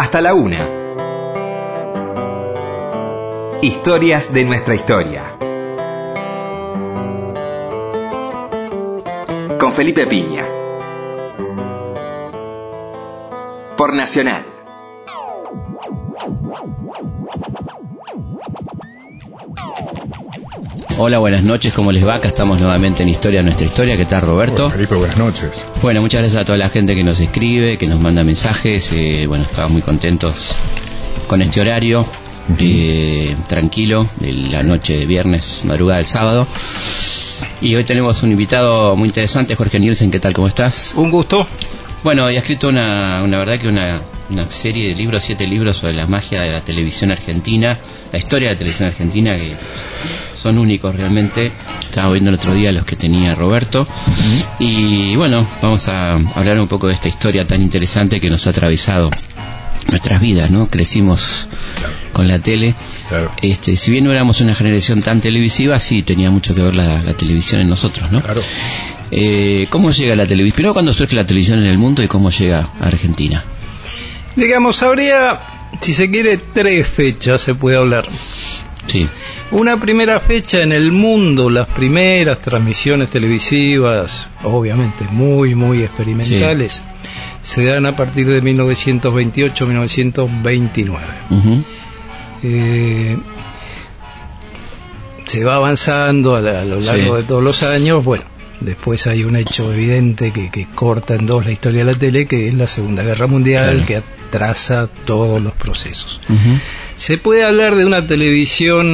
[0.00, 0.66] hasta la una.
[3.60, 5.36] Historias de nuestra historia.
[9.58, 10.46] Con Felipe Piña.
[13.76, 14.42] Por Nacional.
[20.96, 22.14] Hola, buenas noches, ¿cómo les va?
[22.14, 23.98] Acá estamos nuevamente en Historia Nuestra Historia.
[23.98, 24.64] ¿Qué tal, Roberto?
[24.64, 25.69] Hola, Felipe, buenas noches.
[25.82, 28.92] Bueno, muchas gracias a toda la gente que nos escribe, que nos manda mensajes.
[28.92, 30.54] Eh, bueno, estamos muy contentos
[31.26, 32.04] con este horario.
[32.58, 36.46] eh, tranquilo, de la noche de viernes, madrugada del sábado.
[37.62, 40.10] Y hoy tenemos un invitado muy interesante, Jorge Nielsen.
[40.10, 40.34] ¿Qué tal?
[40.34, 40.92] ¿Cómo estás?
[40.96, 41.46] Un gusto.
[42.02, 45.76] Bueno, y ha escrito una, una verdad que una, una serie de libros, siete libros
[45.78, 47.78] sobre la magia de la televisión argentina,
[48.12, 49.54] la historia de la televisión argentina, que
[50.34, 51.52] son únicos realmente.
[51.90, 53.86] Estaba viendo el otro día los que tenía Roberto.
[54.60, 58.50] Y bueno, vamos a hablar un poco de esta historia tan interesante que nos ha
[58.50, 59.10] atravesado
[59.88, 60.68] nuestras vidas, ¿no?
[60.68, 61.48] Crecimos
[62.12, 62.76] con la tele.
[63.08, 63.32] Claro.
[63.42, 67.02] Este, si bien no éramos una generación tan televisiva, sí tenía mucho que ver la,
[67.02, 68.22] la televisión en nosotros, ¿no?
[68.22, 68.40] Claro.
[69.10, 70.54] Eh, ¿Cómo llega la televisión?
[70.54, 73.42] Primero, ¿cuándo surge la televisión en el mundo y cómo llega a Argentina?
[74.36, 75.40] Digamos, habría,
[75.80, 78.08] si se quiere, tres fechas se puede hablar.
[78.86, 79.06] Sí,
[79.52, 86.82] Una primera fecha en el mundo, las primeras transmisiones televisivas, obviamente muy, muy experimentales,
[87.42, 90.98] se dan a partir de 1928-1929.
[91.30, 91.64] ujú,
[92.42, 93.18] Eh,
[95.26, 97.16] se va avanzando a, la- a lo largo Sí.
[97.16, 98.02] de todos los años.
[98.04, 98.24] Bueno,
[98.60, 102.26] después hay un hecho evidente que, que corta en dos la historia de la tele,
[102.26, 103.86] que es la Segunda Guerra Mundial, Claro.
[103.86, 106.20] que atrasa todos los procesos.
[106.94, 108.86] Se puede hablar de una televisión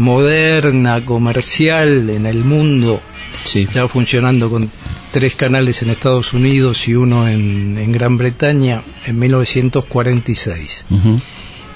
[0.00, 3.00] moderna, comercial en el mundo,
[3.44, 4.70] sí, ya funcionando con
[5.12, 11.20] tres canales en Estados Unidos y uno en, en Gran Bretaña en 1946 ujú,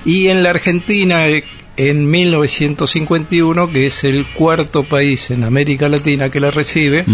[0.04, 1.44] y en la Argentina eh,
[1.78, 7.04] en 1951, que es el cuarto país en América Latina que la recibe.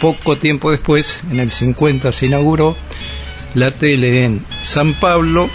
[0.00, 2.76] Poco tiempo después, en el 50, se inauguró
[3.54, 5.48] la tele en San Pablo,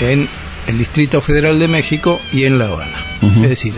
[0.00, 0.28] en
[0.68, 2.96] el Distrito Federal de México y en La Habana.
[3.42, 3.74] Es decir,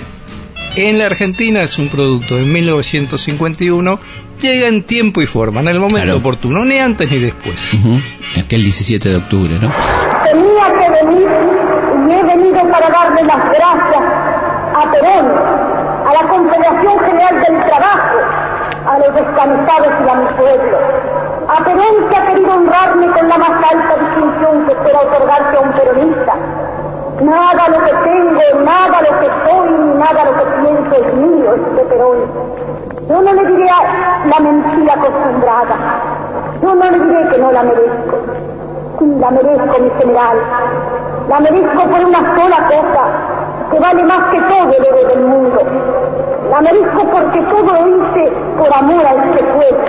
[0.76, 3.98] en la Argentina es un producto de 1951,
[4.40, 6.18] llega en tiempo y forma, en el momento Claro.
[6.18, 7.74] oportuno, ni antes ni después.
[7.74, 7.98] ujú.
[8.38, 9.72] Aquel 17 de octubre, ¿no?
[10.24, 11.28] Tenía que venir
[12.08, 14.02] y he venido para darle las gracias
[14.78, 15.26] a Perón,
[16.06, 18.18] a la Confederación General del Trabajo,
[18.86, 20.78] a los descansados y a mi pueblo.
[21.48, 25.60] A Perón que ha querido honrarme con la más alta distinción que pueda otorgarse a
[25.60, 26.34] un peronista.
[27.20, 31.54] Nada lo que tengo, nada lo que soy, ni nada lo que pienso es mío,
[31.54, 32.18] es de Perón.
[33.08, 35.76] Yo no le diré la mentira acostumbrada.
[36.62, 38.18] Yo no le diré que no la merezco.
[38.98, 40.38] Sí, la merezco, mi general.
[41.28, 43.37] La merezco por una sola cosa,
[43.70, 45.58] que vale más que todo el oro del mundo.
[46.50, 49.84] La merezco porque todo lo hice por amor a este pueblo.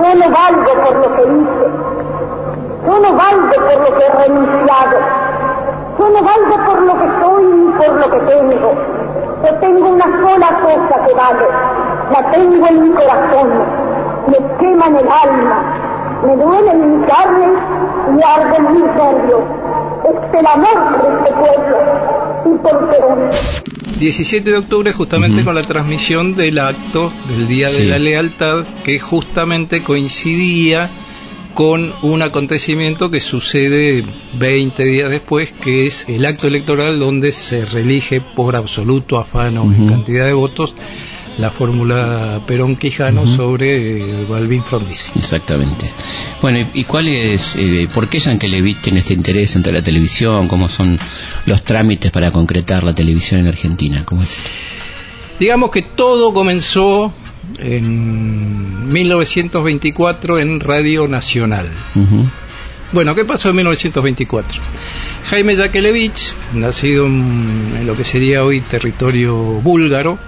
[0.00, 1.90] Yo valgo por lo que hice.
[2.86, 4.96] Yo valgo por lo que he renunciado.
[5.98, 8.72] Yo valgo por lo que soy ni por lo que tengo.
[9.44, 11.46] Yo tengo una sola cosa que vale.
[12.12, 13.50] La tengo en mi corazón.
[14.26, 15.62] Me quema en el alma.
[16.24, 17.48] Me duele en mi carne
[18.16, 19.40] y arde en mis nervios.
[20.04, 22.19] Es el amor por este pueblo.
[23.98, 27.82] 17 de octubre justamente con la transmisión del acto del Día Sí.
[27.82, 30.90] de la Lealtad que justamente coincidía
[31.54, 34.04] con un acontecimiento que sucede
[34.38, 39.82] 20 días después, que es el acto electoral donde se reelige por absoluto afano en
[39.84, 39.86] Ujú.
[39.88, 40.74] cantidad de votos
[41.40, 45.18] la fórmula Perón-Quijano sobre eh, Balvin Frondizi.
[45.18, 45.90] Exactamente.
[46.40, 50.46] Bueno, ¿y, y cuál es, eh, por qué Yankelevich tiene este interés entre la televisión?
[50.48, 50.98] ¿Cómo son
[51.46, 54.04] los trámites para concretar la televisión en Argentina?
[54.04, 54.50] ¿Cómo es esto?
[55.38, 57.12] Digamos que todo comenzó
[57.58, 61.66] en 1924 en Radio Nacional.
[62.92, 64.60] Bueno, ¿qué pasó en 1924?
[65.24, 70.18] Jaime Yakelevich, nacido en, lo que sería hoy territorio búlgaro,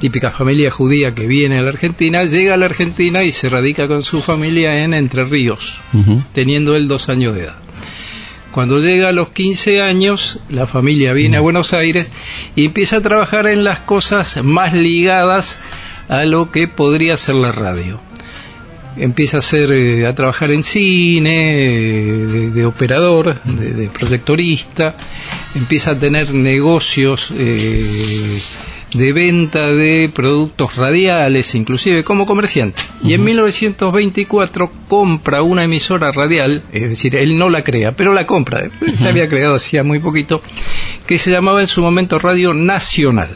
[0.00, 3.88] típica familia judía que viene a la Argentina, llega a la Argentina y se radica
[3.88, 5.82] con su familia en Entre Ríos,
[6.32, 7.56] teniendo él dos años de edad.
[8.50, 12.10] Cuando llega a los 15 años, la familia viene a Buenos Aires
[12.56, 15.58] y empieza a trabajar en las cosas más ligadas
[16.08, 18.00] a lo que podría ser la radio.
[18.96, 24.96] Empieza a hacer eh, a trabajar en cine eh, de, de operador de, de proyectorista
[25.54, 28.40] empieza a tener negocios eh,
[28.92, 32.82] de venta de productos radiales inclusive como comerciante.
[33.04, 38.26] Y en 1924 compra una emisora radial es decir él no la crea pero la
[38.26, 38.68] compra.
[38.96, 40.42] Se había creado hacía muy poquito
[41.06, 43.30] que se llamaba en su momento Radio Nacional.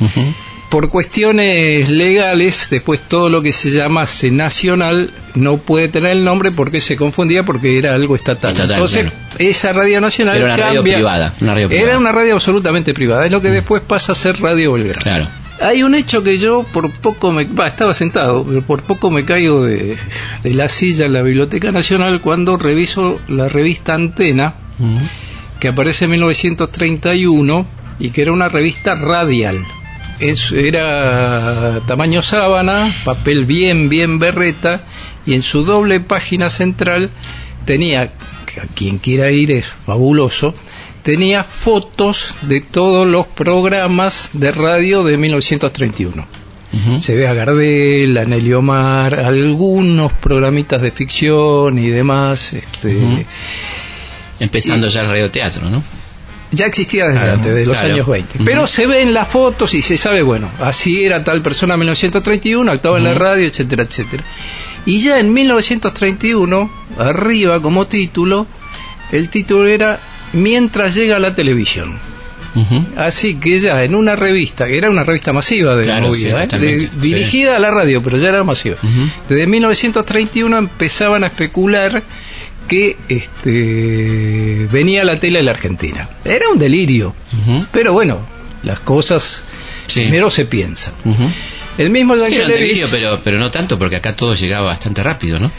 [0.00, 0.20] Ujú.
[0.70, 6.50] Por cuestiones legales, después todo lo que se llamase nacional no puede tener el nombre
[6.52, 8.50] porque se confundía porque era algo estatal.
[8.52, 9.16] Estatal, Entonces, claro.
[9.38, 11.98] esa radio nacional Era una radio cambia- privada, una radio Era privada.
[11.98, 15.02] una radio absolutamente privada, es lo que después pasa a ser Radio Belgrano.
[15.02, 15.28] Claro.
[15.60, 17.48] Hay un hecho que yo por poco me...
[17.66, 19.96] estaba sentado, pero por poco me caigo de,
[20.44, 24.98] de la silla en la Biblioteca Nacional cuando reviso la revista Antena, Ujú.
[25.58, 27.66] que aparece en 1931
[27.98, 29.56] y que era una revista radial.
[30.20, 34.82] Es- era tamaño sábana, papel bien, bien berreta,
[35.26, 37.10] y en su doble página central
[37.64, 38.12] tenía,
[38.46, 40.54] que a quien quiera ir es fabuloso,
[41.02, 46.26] tenía fotos de todos los programas de radio de 1931.
[46.72, 47.00] Ujú.
[47.00, 52.52] Se ve a Gardel, a Nelly Omar, algunos programitas de ficción y demás.
[52.52, 53.26] Este.
[54.40, 55.82] Empezando ya el radioteatro, ¿no?
[56.50, 57.94] Ya existía desde Claro, antes, de los claro.
[57.94, 58.34] años 20.
[58.36, 58.44] Ujú.
[58.44, 62.70] Pero se ven las fotos y se sabe, bueno, así era tal persona en 1931,
[62.72, 64.24] actuaba en la radio, etcétera, etcétera.
[64.86, 68.46] Y ya en 1931, arriba como título,
[69.12, 70.00] el título era
[70.32, 71.98] Mientras llega la televisión.
[72.96, 76.44] Así que ya en una revista, que era una revista masiva de Claro, sí, movida,
[76.44, 76.48] ¿eh?
[76.80, 76.88] sí.
[77.00, 78.76] dirigida a la radio, pero ya era masiva.
[79.28, 82.02] Desde 1931 empezaban a especular
[82.68, 86.08] que este, venía la tele a la Argentina.
[86.24, 87.14] Era un delirio,
[87.72, 88.20] pero bueno,
[88.62, 89.42] las cosas
[89.86, 90.00] Sí.
[90.02, 90.92] primero se piensan.
[91.78, 95.02] El mismo Sí, era un delirio, pero, pero no tanto, porque acá todo llegaba bastante
[95.02, 95.50] rápido, ¿no?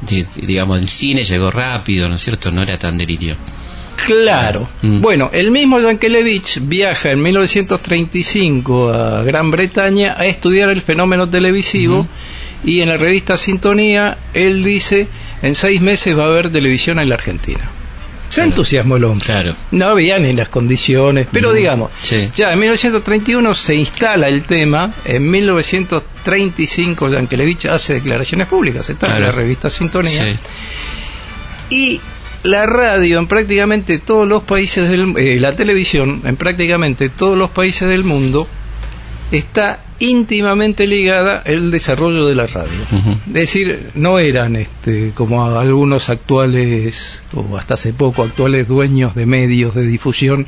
[0.00, 2.50] Di- digamos, el cine llegó rápido, ¿no es cierto?
[2.50, 3.36] No era tan delirio.
[4.06, 4.68] Claro.
[4.82, 5.00] Mm.
[5.00, 12.06] Bueno, el mismo Yankelevich viaja en 1935 a Gran Bretaña a estudiar el fenómeno televisivo
[12.64, 15.08] y en la revista Sintonía él dice
[15.42, 17.70] en seis meses va a haber televisión en la Argentina.
[18.28, 18.50] Se Claro.
[18.50, 19.24] entusiasmó el hombre.
[19.24, 19.54] Claro.
[19.70, 21.56] No había ni las condiciones, pero Ujú.
[21.58, 22.28] digamos, Sí.
[22.34, 29.12] ya en 1931 se instala el tema, en 1935 Yankelevich hace declaraciones públicas, está en
[29.12, 29.26] Claro.
[29.26, 30.38] la revista Sintonía, Sí.
[31.70, 32.00] y
[32.42, 37.50] la radio en prácticamente todos los países del eh, la televisión en prácticamente todos los
[37.50, 38.46] países del mundo
[39.30, 42.78] está íntimamente ligada el desarrollo de la radio.
[43.26, 49.26] Es decir, no eran este, como algunos actuales, o hasta hace poco actuales dueños de
[49.26, 50.46] medios de difusión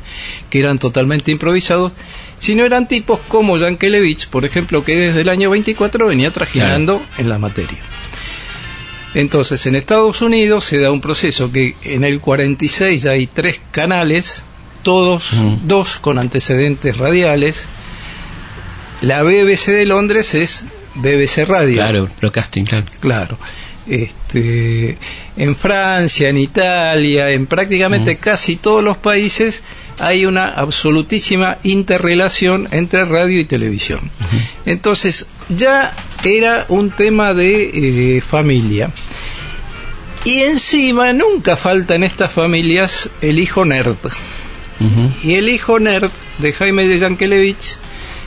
[0.49, 1.91] que eran totalmente improvisados,
[2.37, 7.29] sino eran tipos como Yankelevich, por ejemplo, que desde el año 24 venía trajinando en
[7.29, 7.79] la materia.
[9.13, 13.59] Entonces, en Estados Unidos se da un proceso que en el 46 ya hay tres
[13.71, 14.43] canales,
[14.83, 15.31] todos,
[15.63, 17.67] dos con antecedentes radiales.
[19.01, 20.63] La BBC de Londres es
[20.95, 21.75] BBC Radio.
[21.75, 22.85] Claro, broadcasting, claro.
[22.99, 23.37] Claro.
[23.87, 24.97] Este,
[25.37, 29.63] en Francia, en Italia, en prácticamente casi todos los países
[29.97, 33.99] hay una absolutísima interrelación entre radio y televisión.
[34.65, 35.93] Entonces, ya
[36.23, 38.91] era un tema de eh, familia.
[40.25, 43.97] Y encima nunca falta en estas familias el hijo nerd.
[45.23, 47.77] Y el hijo nerd de Jaime de Yankelevich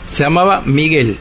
[0.07, 1.17] se llamaba Miguel,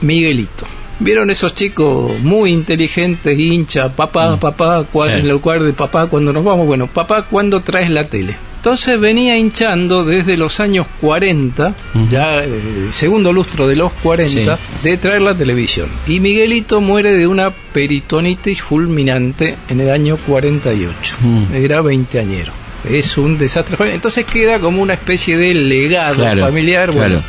[0.00, 0.66] Miguelito.
[0.98, 5.14] ¿Vieron esos chicos muy inteligentes, hincha, papá, papá, cua- Sí.
[5.14, 6.66] en el lugar de papá cuando nos vamos?
[6.66, 8.36] Bueno, papá, ¿cuándo traes la tele?
[8.58, 12.08] Entonces venía hinchando desde los años 40, Ujú.
[12.08, 12.48] ya eh,
[12.92, 14.62] segundo lustro de los 40, Sí.
[14.84, 15.88] de traer la televisión.
[16.06, 21.16] Y Miguelito muere de una peritonitis fulminante en el año 48.
[21.20, 21.54] Mm.
[21.54, 22.52] Era veinteañero.
[22.88, 23.92] Es un desastre.
[23.94, 27.24] Entonces queda como una especie de legado Claro, familiar, bueno, claro.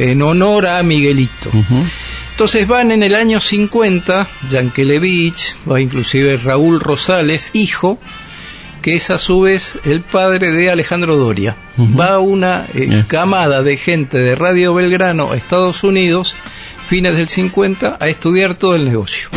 [0.00, 1.50] En honor a Miguelito.
[2.30, 7.98] Entonces van en el año 50, Yankelevich, va inclusive Raúl Rosales, hijo,
[8.80, 11.56] que es a su vez el padre de Alejandro Doria.
[11.76, 11.98] Ujú.
[11.98, 16.34] Va una eh, camada de gente de Radio Belgrano a Estados Unidos,
[16.88, 19.28] fines del 50, a estudiar todo el negocio.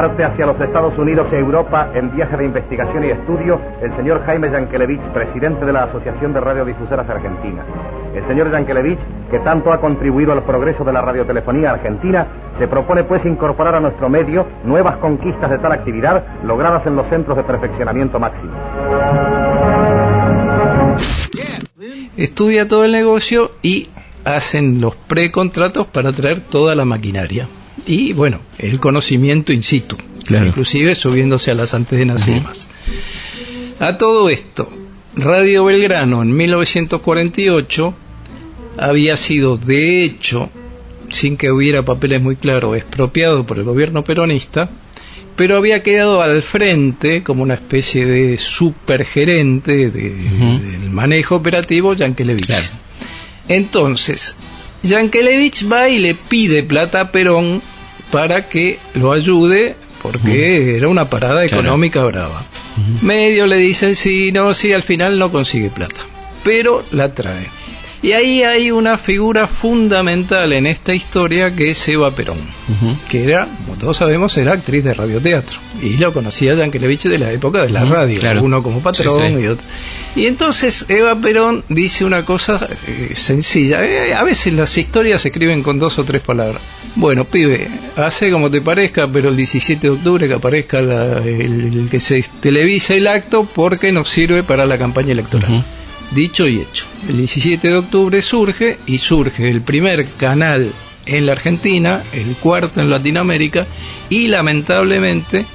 [0.00, 4.24] Parte hacia los Estados Unidos y Europa en viaje de investigación y estudio el señor
[4.24, 7.66] Jaime Yankelevich, presidente de la Asociación de Radiodifusoras Argentinas.
[8.14, 8.98] El señor Yankelevich,
[9.30, 12.26] que tanto ha contribuido al progreso de la radiotelefonía argentina,
[12.58, 17.06] se propone pues incorporar a nuestro medio nuevas conquistas de tal actividad logradas en los
[17.10, 18.52] centros de perfeccionamiento máximo.
[22.16, 23.90] Estudia todo el negocio y
[24.24, 27.48] hacen los precontratos para traer toda la maquinaria.
[27.86, 30.46] Y bueno, el conocimiento in situ, Claro.
[30.46, 32.66] inclusive subiéndose a las antenas y demás.
[33.78, 34.70] A todo esto,
[35.16, 37.94] Radio Belgrano en 1948
[38.78, 40.50] había sido de hecho,
[41.10, 44.70] sin que hubiera papeles muy claros, expropiado por el gobierno peronista,
[45.36, 50.58] pero había quedado al frente como una especie de supergerente de- Ujú.
[50.70, 52.46] del manejo operativo Yankelevich.
[52.46, 52.66] Claro.
[53.48, 54.36] Entonces,
[54.82, 57.62] Yankelevich va y le pide plata a Perón
[58.10, 61.62] para que lo ayude porque era una parada Claro.
[61.62, 62.44] económica brava.
[63.02, 66.00] Medio le dicen sí, no, sí, al final no consigue plata,
[66.42, 67.50] pero la trae.
[68.02, 72.38] Y ahí hay una figura fundamental en esta historia que es Eva Perón,
[73.10, 75.58] que era, como todos sabemos, era actriz de radioteatro.
[75.82, 78.42] Y lo conocía Yankelevich de la época de la radio, claro.
[78.42, 79.42] uno como patrón Sí, sí.
[79.42, 79.66] y otro.
[80.16, 83.84] Y entonces Eva Perón dice una cosa eh, sencilla.
[83.84, 86.62] Eh, a veces las historias se escriben con dos o tres palabras.
[86.96, 91.70] Bueno, pibe, hace como te parezca, pero el 17 de octubre que aparezca la- el,
[91.82, 95.64] el que se televisa el acto porque nos sirve para la campaña electoral.
[96.10, 96.86] Dicho y hecho.
[97.08, 100.72] El 17 de octubre surge y surge el primer canal
[101.06, 103.66] en la Argentina, el cuarto en Latinoamérica
[104.08, 105.46] y lamentablemente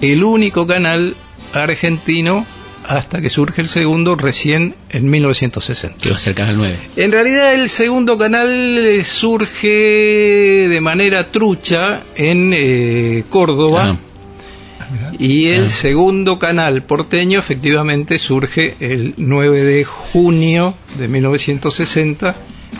[0.00, 1.16] el único canal
[1.52, 2.46] argentino
[2.84, 5.98] hasta que surge el segundo recién en 1960.
[6.00, 6.78] Que va a ser Canal 9.
[6.96, 13.90] En realidad el segundo canal eh, surge de manera trucha en eh, Córdoba.
[13.90, 14.05] Ah,
[15.18, 15.70] Y el Ah.
[15.70, 22.36] segundo canal porteño efectivamente surge el 9 de junio de 1960,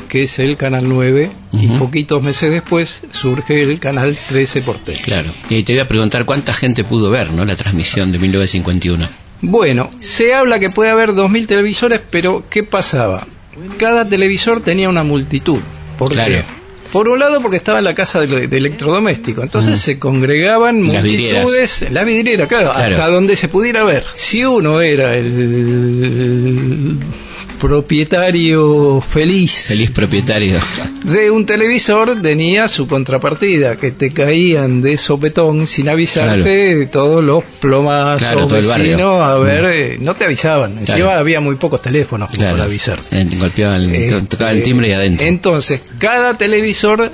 [0.09, 5.01] que es el canal 9, y poquitos meses después surge el canal 13 porteño.
[5.03, 5.31] claro.
[5.49, 7.45] Y te voy a preguntar cuánta gente pudo ver, ¿no?
[7.45, 9.09] La transmisión de 1951.
[9.43, 13.27] Bueno, se habla que puede haber 2.000 televisores, pero ¿qué pasaba?
[13.79, 15.61] Cada televisor tenía una multitud.
[15.99, 16.43] ¿Por Claro.
[16.93, 19.77] Por un lado porque estaba en la casa de, de electrodoméstico, entonces Mm.
[19.77, 22.95] se congregaban Las multitudes, en la vidriera, claro, Claro.
[22.95, 24.05] hasta donde se pudiera ver.
[24.15, 26.97] Si uno era el
[27.59, 30.59] propietario feliz, Feliz propietario.
[31.05, 37.45] de un televisor tenía su contrapartida, que te caían de sopetón sin avisarte todos los
[37.61, 39.45] plomazos Claro, vecinos, a Mm.
[39.45, 41.19] ver, eh, no te avisaban, encima Claro.
[41.21, 42.99] había muy pocos teléfonos para avisar.
[43.11, 45.27] Eh, Golpeaba el, Este, tocaba el timbre y adentro.
[45.27, 47.13] Entonces, cada televisor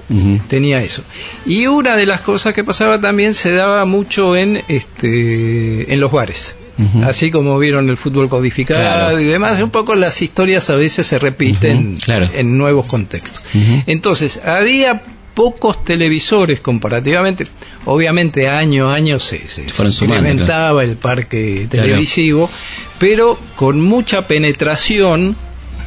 [0.48, 1.02] tenía eso.
[1.46, 6.10] Y una de las cosas que pasaba también se daba mucho en este en los
[6.12, 6.56] bares.
[7.04, 9.20] Así como vieron el fútbol codificado Claro.
[9.20, 12.28] y demás, un poco las historias a veces se repiten claro.
[12.34, 13.42] en nuevos contextos.
[13.86, 15.02] Entonces, había
[15.34, 17.46] pocos televisores comparativamente,
[17.84, 22.50] obviamente año a año se, se, incrementaba el parque televisivo,
[22.98, 25.36] pero con mucha penetración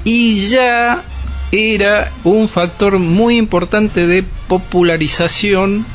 [0.04, 1.04] y ya
[1.52, 5.86] era un factor muy importante de popularización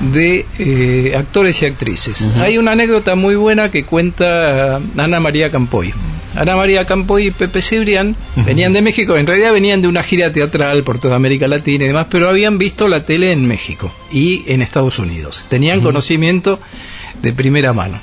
[0.00, 2.26] de eh, actores y actrices.
[2.36, 5.92] Hay una anécdota muy buena que cuenta Ana María Campoy.
[6.34, 8.14] Ana María Campoy y Pepe Cibrián
[8.46, 11.88] venían de México, en realidad venían de una gira teatral por toda América Latina y
[11.88, 15.46] demás, pero habían visto la tele en México y en Estados Unidos.
[15.48, 16.60] Tenían conocimiento
[17.20, 18.00] de primera mano.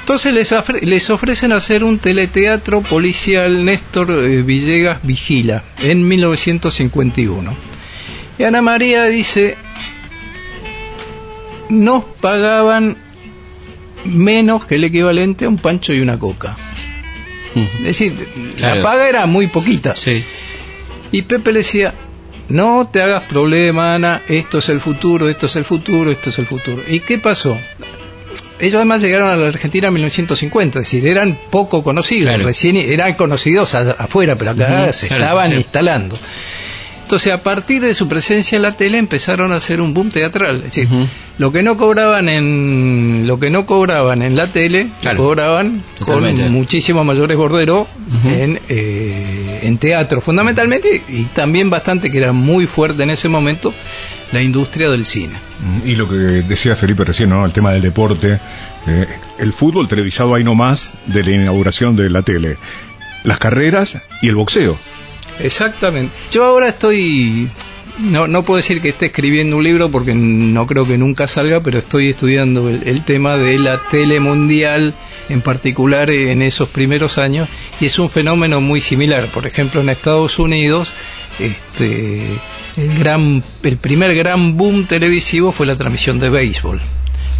[0.00, 7.54] Entonces les, les ofrecen hacer un teleteatro policial Néstor eh, Villegas Vigila en 1951.
[8.38, 9.56] Y Ana María dice,
[11.70, 12.96] nos pagaban
[14.04, 16.56] menos que el equivalente a un pancho y una coca.
[17.78, 18.14] Es decir,
[18.56, 18.76] Claro.
[18.76, 19.96] la paga era muy poquita.
[19.96, 20.22] Sí.
[21.12, 21.94] Y Pepe le decía,
[22.48, 26.38] no te hagas problema, Ana, esto es el futuro, esto es el futuro, esto es
[26.38, 26.82] el futuro.
[26.88, 27.58] ¿Y qué pasó?
[28.60, 32.44] Ellos además llegaron a la Argentina en 1950, es decir, eran poco conocidos, Claro.
[32.44, 36.16] recién eran conocidos afuera, pero acá se claro, estaban instalando.
[37.10, 40.58] Entonces, a partir de su presencia en la tele empezaron a hacer un boom teatral,
[40.58, 40.88] es decir,
[41.38, 45.18] lo que no cobraban en lo que no cobraban en la tele, Claro.
[45.24, 46.44] cobraban Totalmente.
[46.44, 47.88] con muchísimo mayores borderos
[48.24, 53.74] en, eh, en teatro, fundamentalmente, y también bastante que era muy fuerte en ese momento
[54.30, 55.34] la industria del cine.
[55.64, 57.44] Mm, Y lo que decía Felipe recién, ¿no?
[57.44, 58.38] El tema del deporte.
[58.86, 59.06] eh,
[59.38, 62.56] el fútbol televisado ahí nomás de la inauguración de la tele.
[63.24, 64.78] Las carreras y el boxeo.
[65.38, 66.14] Exactamente.
[66.30, 67.50] Yo ahora estoy
[68.00, 71.62] no, no puedo decir que esté escribiendo un libro porque no creo que nunca salga,
[71.62, 74.94] pero estoy estudiando el, el tema de la tele mundial,
[75.28, 77.48] en particular en esos primeros años,
[77.80, 79.30] y es un fenómeno muy similar.
[79.30, 80.94] Por ejemplo, en Estados Unidos,
[81.38, 82.22] este,
[82.76, 86.80] el, gran, el primer gran boom televisivo fue la transmisión de béisbol.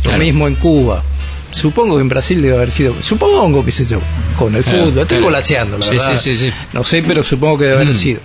[0.02, 0.18] Claro.
[0.18, 1.04] Lo mismo en Cuba.
[1.52, 4.00] Supongo que en Brasil debe haber sido, supongo que sé yo,
[4.38, 5.24] con el fútbol, estoy claro.
[5.24, 6.16] volaseando, la Sí, verdad.
[6.16, 6.56] sí, sí, sí.
[6.72, 7.94] No sé, pero supongo que debe haber Mm.
[7.94, 8.20] sido.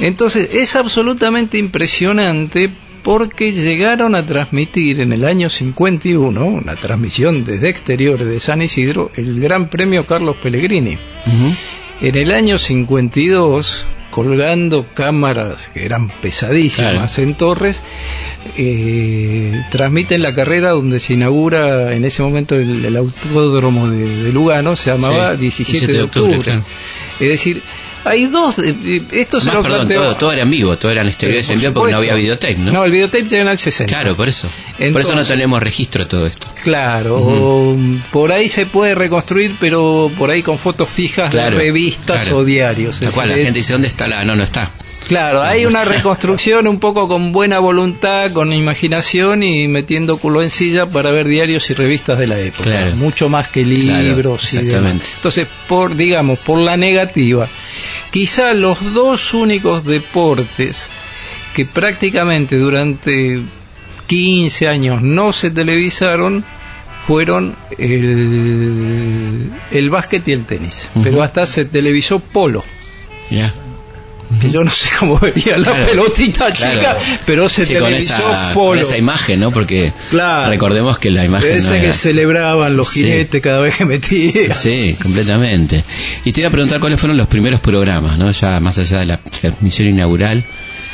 [0.00, 2.70] Entonces, es absolutamente impresionante
[3.02, 9.10] porque llegaron a transmitir en el año 51, una transmisión desde exteriores de San Isidro,
[9.14, 10.96] el Gran Premio Carlos Pellegrini.
[12.00, 17.28] En el año 52, colgando cámaras que eran pesadísimas Claro.
[17.30, 17.82] en Torres,
[18.56, 24.32] eh, transmiten la carrera donde se inaugura en ese momento el, el autódromo de, de
[24.32, 26.38] Lugano, se llamaba Sí, 17, de octubre.
[26.40, 26.64] claro.
[27.20, 27.62] Es decir,
[28.04, 30.92] hay dos, eh, eh, esto se Más, lo perdón, todo, todo era en vivo, todo
[30.92, 32.70] eran exteriores en vivo porque no había videotape, ¿no?
[32.72, 33.90] No, el videotape llega el 60.
[33.90, 34.48] Claro, por eso.
[34.92, 36.46] por eso no tenemos registro de todo esto.
[36.62, 37.76] Claro,
[38.12, 42.38] por ahí se puede reconstruir, pero por ahí con fotos fijas Claro, de revistas claro.
[42.38, 43.00] o diarios.
[43.14, 44.24] Cual, la gente dice, ¿dónde está la...?
[44.24, 44.70] No, no está.
[45.06, 50.50] Claro, hay una reconstrucción un poco con buena voluntad, con imaginación y metiendo culo en
[50.50, 52.64] silla para ver diarios y revistas de la época.
[52.64, 52.96] Claro.
[52.96, 54.62] Mucho más que libros y demás.
[54.62, 55.10] exactamente.
[55.14, 57.48] Entonces, por, digamos, por la negativa,
[58.10, 60.88] quizá los dos únicos deportes
[61.54, 63.42] que prácticamente durante
[64.06, 66.44] 15 años no se televisaron
[67.06, 70.88] fueron el, el básquet y el tenis.
[71.02, 72.64] Pero hasta se televisó polo
[73.30, 73.52] Mirá.
[74.40, 75.86] Que yo no sé cómo vería la Claro.
[75.86, 76.78] pelotita Claro.
[76.78, 78.70] chica, pero se Sí, con televisó esa, polo.
[78.70, 79.50] con esa imagen, ¿no?
[79.50, 80.50] Porque Claro.
[80.50, 83.02] recordemos que la imagen Ese no que celebraban los Sí.
[83.04, 84.54] jinetes cada vez que metía.
[84.54, 85.84] Sí, completamente.
[86.24, 88.30] Y te iba a preguntar cuáles fueron los primeros programas, ¿no?
[88.30, 90.44] Ya más allá de la transmisión inaugural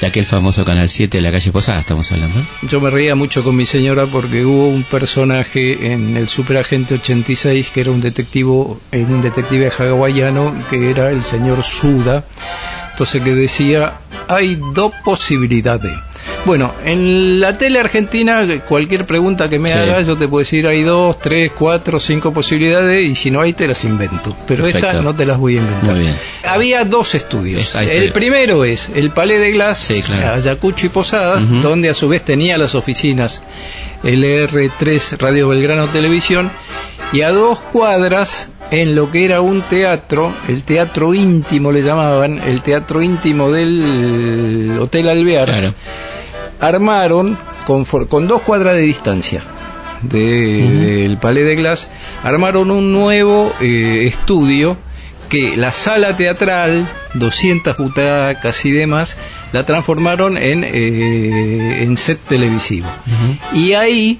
[0.00, 2.46] de aquel famoso Canal 7 de la calle Posada, estamos hablando.
[2.62, 7.70] Yo me reía mucho con mi señora porque hubo un personaje en el Superagente 86
[7.70, 12.24] que era un detective, eh, un detective hawaiano que era el señor Suda.
[12.90, 15.92] Entonces que decía, hay dos posibilidades.
[16.44, 19.78] Bueno, en la tele argentina, cualquier pregunta que me Sí.
[19.78, 23.52] hagas, yo te puedo decir, hay dos, tres, cuatro, cinco posibilidades y si no hay,
[23.52, 24.36] te las invento.
[24.46, 24.86] Pero Perfecto.
[24.88, 25.90] estas no te las voy a inventar.
[25.90, 26.16] Muy bien.
[26.44, 27.74] Había dos estudios.
[27.74, 30.34] Es- el primero es el Palais de Glass, Sí, claro.
[30.34, 33.42] Ayacucho y Posadas, donde a su vez tenía las oficinas
[34.02, 36.50] LR3 Radio Belgrano Televisión,
[37.12, 42.38] y a dos cuadras en lo que era un teatro, el teatro íntimo le llamaban,
[42.38, 45.74] el teatro íntimo del Hotel Alvear, Claro.
[46.60, 49.42] Armaron con, con dos cuadras de distancia
[50.02, 50.78] de- Ujú.
[50.86, 51.90] del Palais de Glass,
[52.22, 54.76] armaron un nuevo eh, estudio
[55.28, 59.16] que la sala teatral, 200 butacas y demás,
[59.52, 62.88] la transformaron en, eh, en set televisivo.
[63.52, 64.18] Y ahí,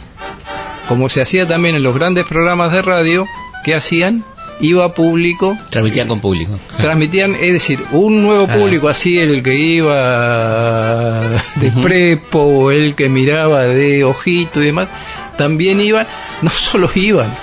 [0.87, 3.27] como se hacía también en los grandes programas de radio,
[3.64, 4.25] ¿qué hacían?
[4.61, 6.59] Iba público Transmitían con público.
[6.79, 8.61] transmitían, es decir, un nuevo Claro.
[8.61, 11.81] público, así el que iba de Ujú.
[11.83, 14.88] prepo, o el que miraba de ojito y demás,
[15.37, 16.07] también iban,
[16.42, 17.35] no solo iban,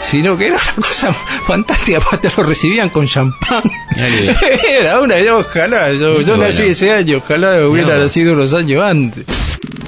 [0.00, 3.62] sino que era una cosa fantástica, aparte lo recibían con champán.
[4.68, 6.44] Era una, yo ojalá, yo, yo Bueno.
[6.44, 8.02] nací ese año, ojalá hubiera No.
[8.02, 9.24] nacido unos años antes.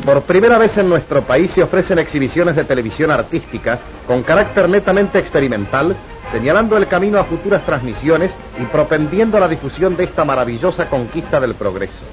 [0.04, 5.18] Por primera vez en nuestro país se ofrecen exhibiciones de televisión artística con carácter netamente
[5.18, 5.94] experimental,
[6.32, 11.40] señalando el camino a futuras transmisiones y propendiendo a la difusión de esta maravillosa conquista
[11.40, 12.04] del progreso.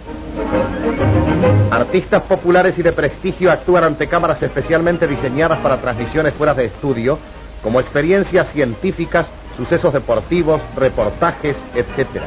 [1.72, 7.20] Artistas populares y de prestigio actúan ante cámaras especialmente diseñadas para transmisiones fuera de estudio,
[7.62, 12.22] como experiencias científicas, sucesos deportivos, reportajes, etc.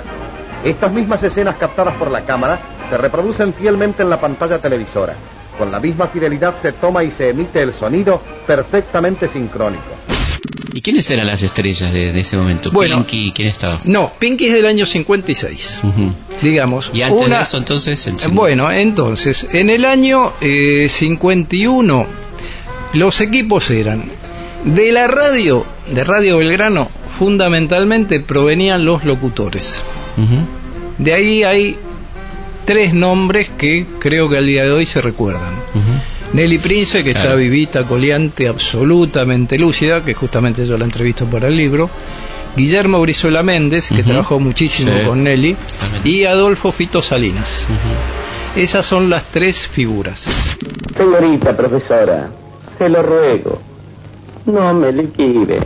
[0.64, 5.14] Estas mismas escenas captadas por la cámara se reproducen fielmente en la pantalla televisora.
[5.60, 9.82] Con la misma fidelidad se toma y se emite el sonido perfectamente sincrónico.
[10.72, 12.70] ¿Y quiénes eran las estrellas de, de ese momento?
[12.70, 12.96] Bueno.
[13.04, 13.78] Pinky, ¿quién estaba?
[13.84, 16.14] No, Pinky es del año 56, Ujú.
[16.40, 16.90] digamos.
[16.94, 22.06] Y antes una- de eso, entonces, en- Bueno, entonces, en el año eh, 51,
[22.94, 24.04] los equipos eran
[24.64, 29.84] de la radio, de Radio Belgrano, fundamentalmente provenían los locutores.
[30.96, 31.76] De ahí hay
[32.64, 35.54] tres nombres que creo que al día de hoy se recuerdan.
[36.32, 37.30] Nelly Prince, que Claro.
[37.30, 41.90] está vivita, coleante, absolutamente lúcida, que justamente yo la entrevisto para el libro.
[42.56, 45.06] Guillermo Brizuela Méndez, que trabajó muchísimo Sí.
[45.06, 45.56] con Nelly.
[46.04, 47.66] Y Adolfo Fito Salinas.
[48.56, 50.26] Esas son las tres figuras.
[50.96, 52.28] Señorita profesora,
[52.78, 53.60] se lo ruego,
[54.46, 55.60] no me liquide.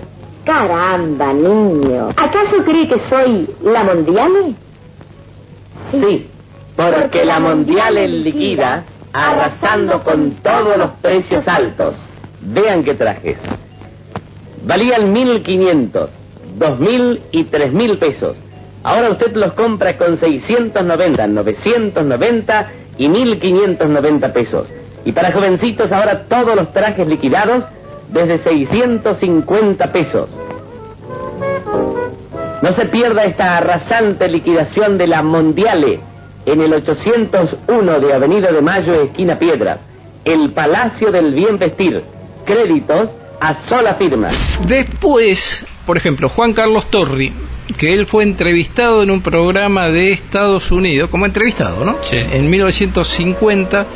[0.44, 2.08] Caramba, niño.
[2.10, 4.54] ¿Acaso cree que soy la Mondiale?
[5.90, 6.26] Sí,
[6.76, 11.94] porque la Mundial es liquida, arrasando con todos los precios altos.
[12.40, 13.38] Vean qué trajes.
[14.64, 16.08] Valían 1.500,
[16.58, 18.36] 2.000 y 3.000 pesos.
[18.82, 22.66] Ahora usted los compra con 690, 990
[22.98, 24.66] y 1.590 pesos.
[25.04, 27.64] Y para jovencitos ahora todos los trajes liquidados
[28.10, 30.28] desde 650 pesos.
[32.62, 36.00] No se pierda esta arrasante liquidación de la Mondiale.
[36.46, 39.78] En el 801 de Avenida de Mayo, esquina Piedra,
[40.24, 42.02] el Palacio del Bien Vestir.
[42.44, 44.28] Créditos a sola firma.
[44.66, 47.32] Después, por ejemplo, Juan Carlos Torri,
[47.78, 51.96] que él fue entrevistado en un programa de Estados Unidos, como entrevistado, ¿no?
[52.02, 52.16] Sí.
[52.16, 53.86] En 1950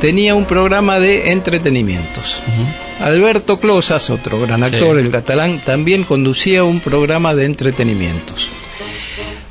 [0.00, 2.42] tenía un programa de entretenimientos.
[3.02, 4.76] Alberto Closas, otro gran Sí.
[4.76, 8.50] actor, el catalán, también conducía un programa de entretenimientos.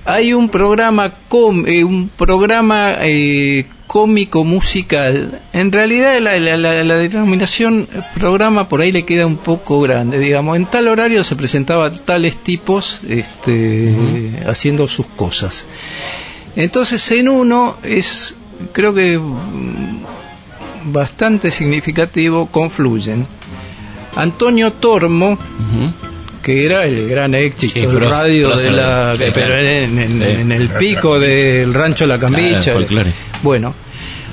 [0.06, 5.42] Hay un programa com- eh, un programa eh, cómico musical.
[5.54, 10.18] En realidad la, la- la- la denominación programa por ahí le queda un poco grande.
[10.18, 13.94] Digamos, en tal horario se presentaba tales tipos este,
[14.48, 15.68] haciendo sus cosas.
[16.56, 18.34] Entonces en uno es,
[18.72, 19.20] creo que
[20.86, 23.28] bastante significativo, confluyen.
[24.16, 25.38] Antonio Tormo,
[26.42, 29.62] que era el gran éxito Sí, del radio de la de- sí, pero claro.
[29.68, 30.30] en, en- Sí.
[30.42, 33.10] en el pico del rancho La Cambicha Claro,
[33.44, 33.74] bueno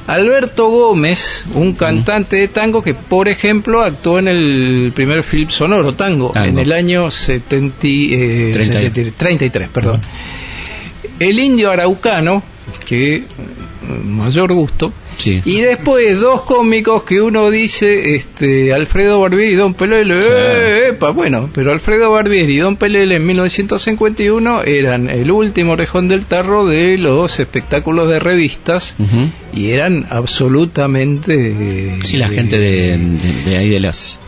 [0.06, 5.92] Alberto Gómez un cantante de tango que por ejemplo actuó en el primer film sonoro
[5.94, 6.48] tango, Tango.
[6.48, 8.78] en el año 70, y, eh, 30.
[8.78, 10.00] 73, 33 perdón
[11.20, 12.42] el indio araucano
[12.87, 13.22] que
[13.87, 15.42] mm, mayor gusto Sí.
[15.44, 20.28] y después dos cómicos que uno dice, este, Alfredo Barbieri y Don Pelele, Sí.
[20.33, 21.11] ¡eh, epa!
[21.11, 26.66] bueno, pero Alfredo Barbieri y Don Pelele en 1951 eran el último orejón del tarro
[26.66, 28.94] de los espectáculos de revistas
[29.52, 31.35] y eran absolutamente...
[31.59, 34.18] eh, Sí, la gente de, de- de ahí de los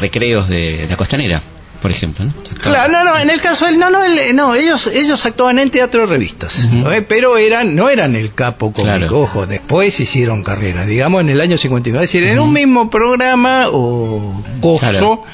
[0.00, 1.42] recreos de la costanera,
[1.80, 2.24] por ejemplo.
[2.24, 2.32] ¿no?
[2.60, 5.70] Claro, no, no, en el caso del no, no, el- no, ellos, ellos actuaban en
[5.70, 6.60] teatro de revistas.
[6.92, 7.04] ¿eh?
[7.08, 9.20] pero eran, no eran el capo cómico, Claro.
[9.20, 13.68] ojo, después hicieron carrera, digamos en el año 59, es decir, en un mismo programa
[13.70, 15.24] o gozo Claro.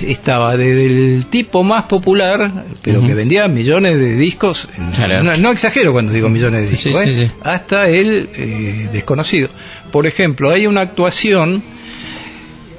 [0.00, 5.22] estaba desde el tipo más popular, pero que vendía millones de discos, Claro.
[5.22, 7.28] no, no exagero cuando digo millones de discos, sí, ¿eh?
[7.28, 7.34] sí.
[7.42, 9.48] hasta el eh, desconocido.
[9.90, 11.62] Por ejemplo, hay una actuación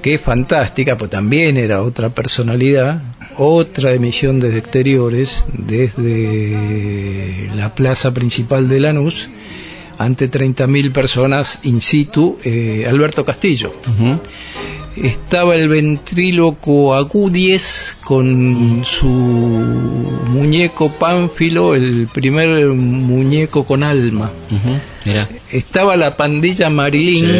[0.04, 3.02] que es fantástica, pues también era otra personalidad,
[3.38, 9.30] otra emisión desde exteriores, desde la plaza principal de Lanús,
[9.98, 13.74] ante 30.000 personas in situ, eh, Alberto Castillo.
[14.96, 24.32] Estaba el ventríloco Agudies con su muñeco Pánfilo, el primer muñeco con alma.
[25.52, 26.70] Estaba la pandilla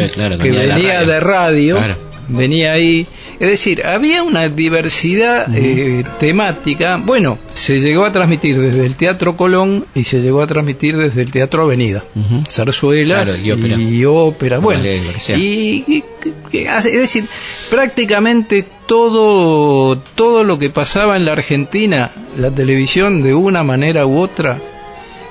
[0.06, 1.06] Sí, claro, que venía de venía radio.
[1.12, 2.13] de radio, Claro.
[2.28, 3.06] Venía ahí.
[3.40, 6.96] Es decir, había una diversidad eh, temática.
[7.04, 11.22] Bueno, se llegó a transmitir desde el Teatro Colón y se llegó a transmitir desde
[11.22, 12.04] el Teatro Avenida.
[12.14, 12.44] Ujú.
[12.50, 13.76] Zarzuelas Claro, y ópera.
[13.80, 16.04] y ópera, bueno, y, y-
[16.52, 17.24] es decir,
[17.70, 24.18] prácticamente todo todo lo que pasaba en la Argentina, la televisión de una manera u
[24.18, 24.58] otra,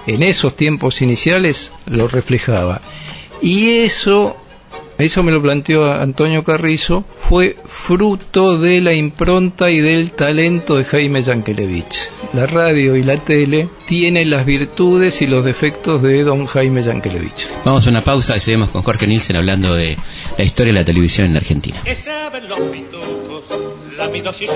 [0.06, 2.82] en esos tiempos iniciales lo reflejaba.
[3.42, 4.38] Y eso,
[4.98, 10.86] eso me lo planteó Antonio Carrizo, fue fruto de la impronta y del talento de
[10.86, 12.12] Jaime Yankelevich.
[12.34, 17.52] La radio y la tele tienen las virtudes y los defectos de don Jaime Yankelevich.
[17.66, 19.98] Vamos a una pausa y seguimos con Jorge Nielsen hablando de
[20.38, 21.80] la historia de la televisión en Argentina.
[21.84, 22.60] que saben los
[24.40, 24.48] y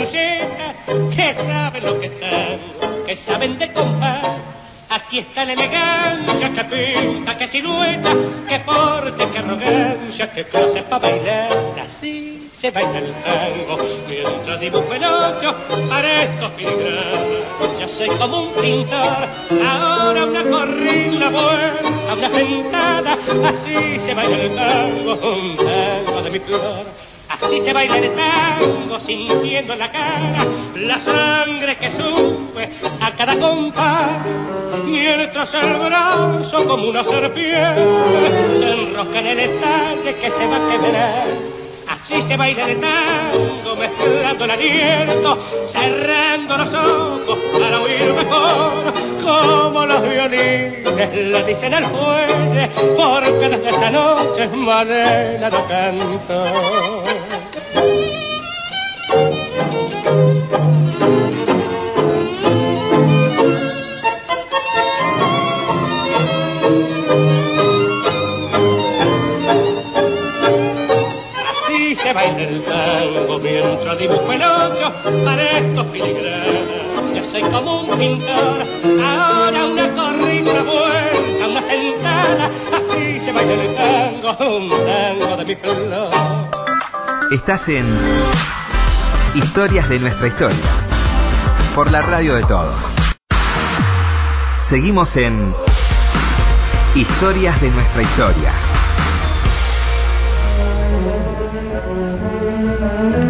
[1.16, 2.60] que saben lo que están,
[3.06, 4.47] que saben de compás.
[4.90, 8.16] Aquí está la elegancia que pinta, que silueta,
[8.48, 11.50] que porte, que arrogancia, que clase para bailar.
[11.86, 15.56] Así se baila el tango, mientras dibujo el ocho
[15.90, 17.80] para estos filigranas.
[17.82, 19.28] Yo soy como un pintor,
[19.68, 26.40] ahora una corrida vuelta, una sentada, así se baila el tango, un tango de mi
[26.40, 27.07] flor.
[27.30, 32.70] Así se baila el tango sintiendo en la cara la sangre que sube
[33.02, 34.26] a cada compás.
[34.86, 40.72] Mientras el brazo como una serpiente se enrosca en el detalle que se va a
[40.72, 41.57] quebrar.
[41.88, 45.38] Así se baila el tango mezclando el aliento,
[45.72, 53.70] cerrando los ojos para oír mejor como los violines le dicen al fuelle, porque desde
[53.70, 56.44] esa noche Malena no canto.
[72.18, 74.92] Se baila el tango mientras dibujo el ocho
[75.24, 77.14] para estos filigranas.
[77.14, 78.66] Yo soy como un pintor,
[79.04, 82.52] ahora una corrida, una vuelta, una sentada.
[82.74, 86.10] Así se baila el tango, un tango de mi flor.
[87.32, 87.86] Estás en
[89.36, 90.66] Historias de nuestra historia.
[91.76, 92.96] Por la radio de todos.
[94.62, 95.54] Seguimos en
[96.96, 98.52] Historias de nuestra historia.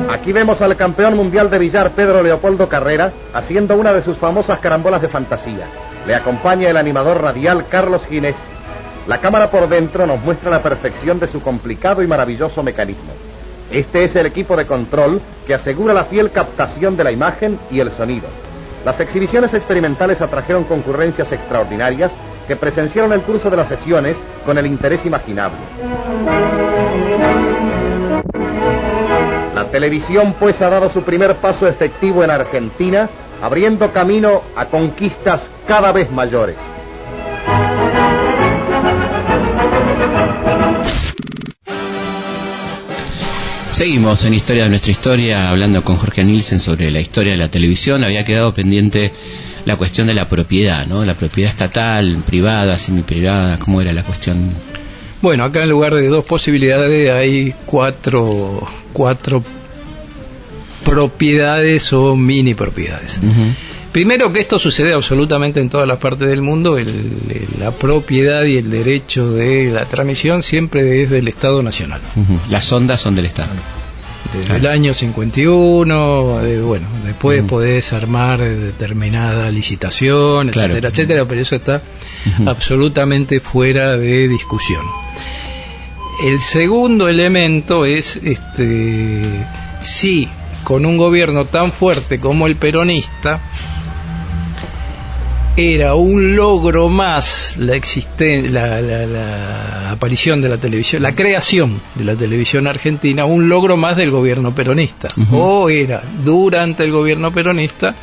[0.10, 4.60] Aquí vemos al campeón mundial de billar Pedro Leopoldo Carrera haciendo una de sus famosas
[4.60, 5.66] carambolas de fantasía.
[6.06, 8.36] Le acompaña el animador radial Carlos Ginés.
[9.08, 13.12] La cámara por dentro nos muestra la perfección de su complicado y maravilloso mecanismo.
[13.72, 17.80] Este es el equipo de control que asegura la fiel captación de la imagen y
[17.80, 18.28] el sonido.
[18.86, 22.12] Las exhibiciones experimentales atrajeron concurrencias extraordinarias
[22.48, 25.58] que presenciaron el curso de las sesiones con el interés imaginable.
[29.78, 33.08] Televisión pues ha dado su primer paso efectivo en Argentina,
[33.44, 36.56] abriendo camino a conquistas cada vez mayores.
[43.72, 47.52] Seguimos en Historia de nuestra historia hablando con Jorge Nielsen sobre la historia de la
[47.52, 48.04] televisión.
[48.04, 49.12] Había quedado pendiente
[49.66, 51.06] la cuestión de la propiedad, ¿no?
[51.06, 54.38] La propiedad estatal, privada, semiprivada, ¿cómo era la cuestión?
[55.22, 59.44] Bueno, acá en lugar de dos posibilidades hay cuatro, cuatro
[60.89, 63.19] propiedades o mini propiedades.
[63.91, 68.43] Primero que esto sucede absolutamente en todas las partes del mundo, el- el- la propiedad
[68.43, 72.02] y el derecho de la transmisión siempre es del Estado Nacional.
[72.50, 73.50] Las ondas son del Estado.
[74.34, 77.47] Desde el año 51, eh, bueno, después Ujú.
[77.47, 80.67] podés armar determinada licitación, Claro.
[80.73, 81.82] etcétera, etcétera, pero eso está
[82.45, 84.82] absolutamente fuera de discusión.
[86.26, 89.23] El segundo elemento es, este,
[89.82, 90.28] si
[90.68, 93.40] con un gobierno tan fuerte como el peronista,
[95.56, 101.80] era un logro más la, existen la, la- la aparición de la televisión, la creación
[101.96, 105.08] de la televisión argentina, un logro más del gobierno peronista.
[105.32, 107.96] O era, durante el gobierno peronista,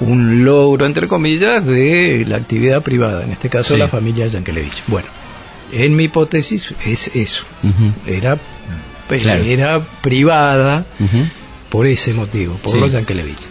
[0.00, 3.78] un logro, entre comillas, de la actividad privada, en este caso Sí.
[3.78, 4.84] la familia Yankelevich.
[4.86, 5.08] Bueno,
[5.70, 7.44] en mi hipótesis es eso.
[8.06, 8.38] Era,
[9.20, 9.44] Claro.
[9.44, 10.86] era privada.
[11.74, 12.78] Por ese motivo, por Sí.
[12.78, 13.42] los Yankelevich.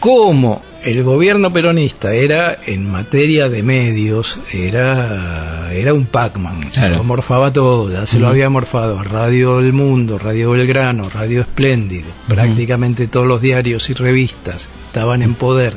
[0.00, 6.96] Como el gobierno peronista era en materia de medios, era, era un Pac-Man, se Claro.
[6.96, 11.42] lo morfaba todo, ya se lo había morfado a Radio El Mundo, Radio Belgrano, Radio
[11.42, 15.76] Espléndido, prácticamente todos los diarios y revistas estaban en poder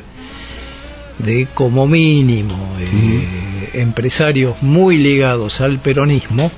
[1.18, 6.50] de como mínimo eh, empresarios muy ligados al peronismo,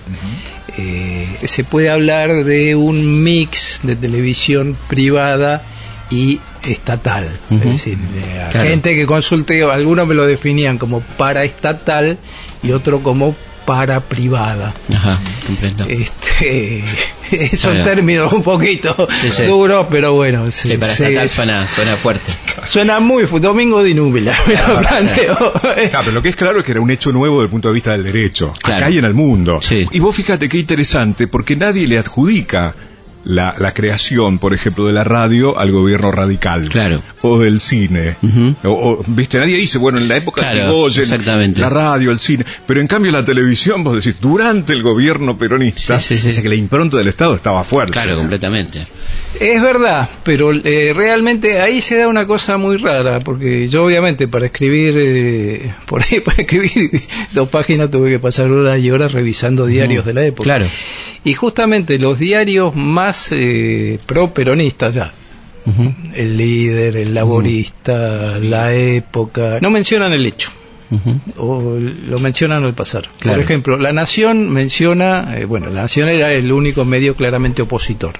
[0.79, 5.63] eh, se puede hablar de un mix de televisión privada
[6.11, 7.29] y estatal.
[7.51, 8.69] Es decir, eh, a Claro.
[8.69, 12.17] gente que consulte, algunos me lo definían como paraestatal
[12.63, 13.37] y otro como
[13.69, 14.73] para privada.
[14.95, 15.85] Ajá, comprendo.
[15.91, 16.83] Este,
[17.59, 17.85] son Claro.
[17.85, 19.43] términos un poquito Sí, sí.
[19.45, 22.33] duros, pero bueno, Sí, para estatal suena, suena fuerte.
[22.67, 25.37] suena muy Domingo de Núbila, me lo planteo.
[25.53, 27.69] Claro, pero lo que es claro es que era un hecho nuevo desde el punto
[27.69, 28.87] de vista del derecho, Claro.
[28.87, 29.61] acá y en el mundo.
[29.61, 29.87] Sí.
[29.91, 32.75] Y vos fíjate qué interesante, porque nadie le adjudica
[33.25, 36.69] la, la creación, por ejemplo, de la radio al gobierno radical.
[36.69, 37.03] Claro.
[37.23, 38.17] O del cine.
[38.65, 41.61] O, o, viste, nadie dice, bueno, en la época Claro, de exactamente.
[41.61, 42.45] la radio, el cine.
[42.67, 46.29] Pero en cambio la televisión, vos decís, durante el gobierno peronista, Sí, sí, sí.
[46.29, 47.93] o sea que la impronta del Estado estaba fuerte.
[47.93, 48.87] Claro, completamente.
[49.41, 54.27] Es verdad, pero eh, realmente ahí se da una cosa muy rara, porque yo obviamente
[54.27, 56.91] para escribir, eh, por ahí para escribir
[57.33, 60.45] dos páginas tuve que pasar horas y horas revisando diarios de la época.
[60.45, 60.67] Claro.
[61.25, 65.13] Y justamente los diarios más eh, pro-peronistas ya,
[66.15, 70.51] el líder, el laborista, la época, no mencionan el hecho.
[71.37, 73.09] O lo mencionan al pasar.
[73.19, 73.37] Claro.
[73.37, 78.15] Por ejemplo, La Nación menciona, eh, bueno, La Nación era el único medio claramente opositor.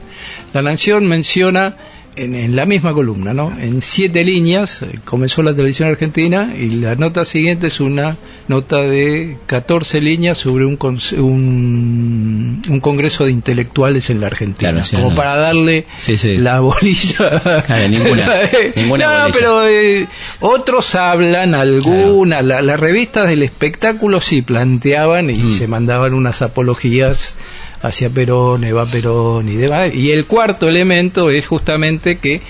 [0.53, 1.77] La Nación menciona
[2.17, 3.53] en, en la misma columna, ¿no?
[3.61, 8.17] En siete líneas eh, comenzó la televisión argentina y la nota siguiente es una
[8.49, 14.71] nota de 14 líneas sobre un, cons- un, un congreso de intelectuales en la Argentina,
[14.73, 15.17] Claro, sí, como no.
[15.17, 16.37] para darle Sí, sí.
[16.37, 17.41] la bolilla.
[17.67, 18.29] Claro, ninguna-
[18.77, 19.33] ninguna no, bolilla.
[19.33, 20.07] pero eh,
[20.41, 25.53] otros hablan, algunas, la- las revistas del espectáculo sí planteaban y Mm.
[25.53, 27.35] se mandaban unas apologías
[27.83, 29.95] hacia Perón, Eva Perón y demás.
[29.95, 32.41] Y el cuarto elemento es justamente que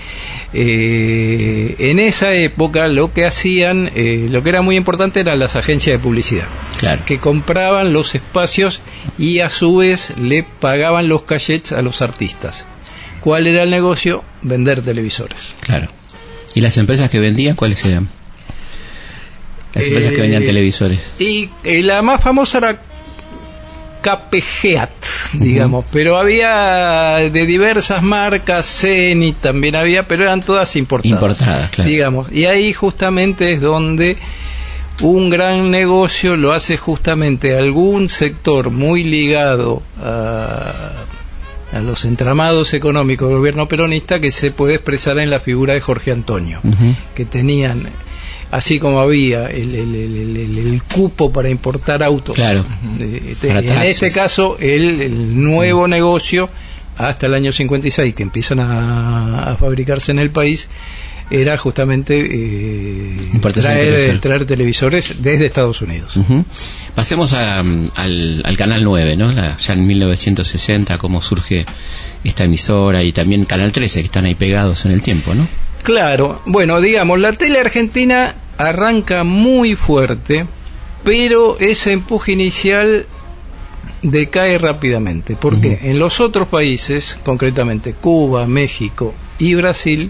[0.53, 5.55] eh, en esa época lo que hacían, eh, lo que era muy importante eran las
[5.55, 6.45] agencias de publicidad
[6.79, 7.03] Claro.
[7.05, 8.81] que compraban los espacios
[9.17, 12.65] y a su vez le pagaban los cachets a los artistas.
[13.19, 14.23] ¿Cuál era el negocio?
[14.41, 15.53] Vender televisores.
[15.59, 15.89] Claro.
[16.55, 18.09] ¿Y las empresas que vendían cuáles eran?
[19.73, 20.99] Las empresas que Eh, vendían televisores.
[21.19, 22.81] Y eh, la más famosa era
[24.01, 24.89] KPGEAT,
[25.33, 31.11] digamos, pero había de diversas marcas, Zenit también había, pero eran todas importadas.
[31.11, 31.89] Importadas, claro.
[31.89, 34.17] Digamos, y ahí justamente es donde
[35.01, 40.91] un gran negocio lo hace justamente algún sector muy ligado a,
[41.73, 45.81] a los entramados económicos del gobierno peronista que se puede expresar en la figura de
[45.81, 46.61] Jorge Antonio,
[47.15, 47.89] que tenían,
[48.51, 52.65] así como había el, el- el- el- el- el cupo para importar autos, Claro.
[52.99, 56.49] eh, en este caso el, nuevo negocio
[56.97, 60.67] hasta el año 56 que empiezan a, a fabricarse en el país
[61.31, 64.21] era justamente eh, traer, televisores.
[64.21, 66.15] traer televisores desde Estados Unidos.
[66.17, 66.43] Ujú.
[66.95, 69.31] Pasemos a, mm, al, al Canal 9, ¿no?
[69.31, 71.65] La- ya en 1960, cómo surge
[72.23, 75.47] esta emisora y también Canal 13, que están ahí pegados en el tiempo, ¿no?
[75.83, 80.45] Claro, bueno, digamos, la tele argentina arranca muy fuerte,
[81.03, 83.05] pero ese empuje inicial
[84.01, 85.35] decae rápidamente.
[85.35, 85.79] ¿Por qué?
[85.83, 90.09] En los otros países, concretamente Cuba, México y Brasil,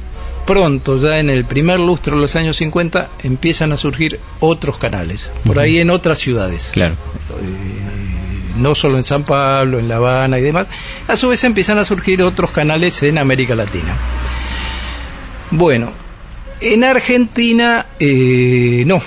[0.49, 5.29] pronto, ya en el primer lustro de los años 50, empiezan a surgir otros canales,
[5.45, 6.95] por ahí en otras ciudades Claro.
[6.95, 10.65] eh, no solo en San Pablo, en La Habana y demás,
[11.07, 13.95] a su vez empiezan a surgir otros canales en América Latina.
[15.51, 15.91] Bueno,
[16.62, 19.01] en Argentina eh, no.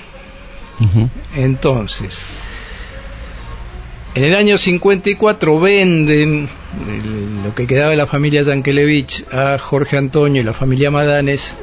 [1.34, 2.20] Entonces,
[4.14, 6.48] en el año 54 venden
[6.88, 11.54] el- lo que quedaba de la familia Yankelevich a Jorge Antonio y la familia Madanes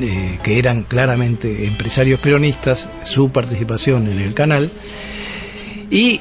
[0.00, 4.70] eh, que eran claramente empresarios peronistas, su participación en el canal,
[5.90, 6.20] y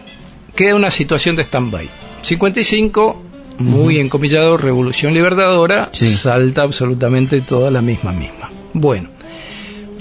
[0.55, 1.89] queda una situación de stand-by.
[2.21, 3.21] 55,
[3.59, 6.07] muy encomillado, Revolución Libertadora, Sí.
[6.07, 8.51] salta absolutamente toda la misma misma.
[8.73, 9.09] Bueno,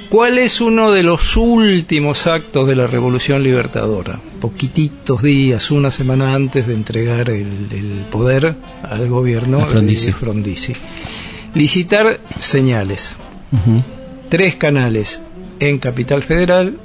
[0.08, 4.20] ¿cuál es uno de los últimos actos de la Revolución Libertadora?
[4.40, 10.06] Poquititos días, una semana antes de entregar el, el poder al gobierno Frondizi.
[10.06, 10.72] de Frondizi.
[11.54, 13.16] Licitar señales
[14.28, 15.20] tres canales
[15.60, 16.78] en Capital Federal,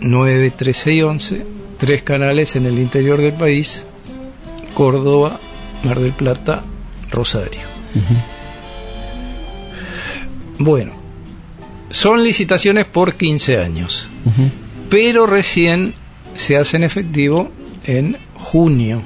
[0.00, 1.46] 9, 13 y 11,
[1.78, 3.84] tres canales en el interior del país,
[4.74, 5.40] Córdoba,
[5.84, 6.62] Mar del Plata,
[7.10, 7.62] Rosario.
[10.58, 10.94] Bueno,
[11.92, 14.50] son licitaciones por 15 años, Ujú.
[14.90, 15.94] pero recién
[16.34, 17.50] se hacen efectivo
[17.84, 19.02] en junio,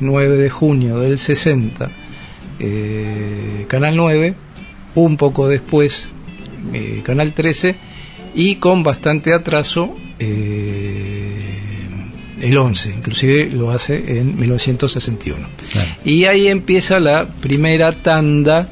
[0.00, 1.90] 9 de junio del 60,
[2.60, 4.34] eh, Canal 9,
[4.94, 6.10] un poco después
[6.72, 7.74] eh, Canal 13
[8.34, 11.56] y con bastante atraso eh,
[12.40, 15.46] el 11, inclusive lo hace en 1961.
[15.72, 15.90] Claro.
[16.04, 18.68] Y ahí empieza la primera tanda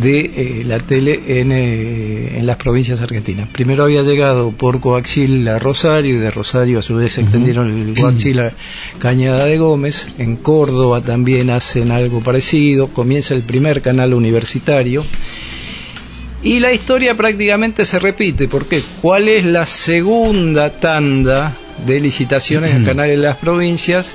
[0.00, 3.48] de eh, la tele en, eh, en las provincias argentinas.
[3.48, 7.70] Primero había llegado por coaxil a Rosario y de Rosario a su vez se extendieron
[7.70, 8.52] el coaxil a
[8.98, 10.08] Cañada de Gómez.
[10.18, 12.88] En Córdoba también hacen algo parecido.
[12.88, 15.04] Comienza el primer canal universitario.
[16.42, 22.84] Y la historia prácticamente se repite, porque ¿cuál es la segunda tanda de licitaciones en
[22.84, 24.14] canales de las provincias?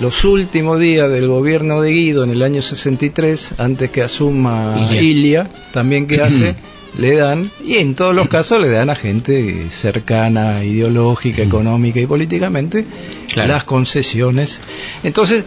[0.00, 5.02] Los últimos días del gobierno de Guido en el año 63, antes que asuma Ilia.
[5.02, 6.56] Ilia, también que hace,
[6.98, 12.06] le dan, y en todos los casos le dan a gente cercana, ideológica, económica y
[12.06, 12.86] políticamente,
[13.32, 13.52] Claro.
[13.52, 14.58] las concesiones.
[15.04, 15.44] Entonces,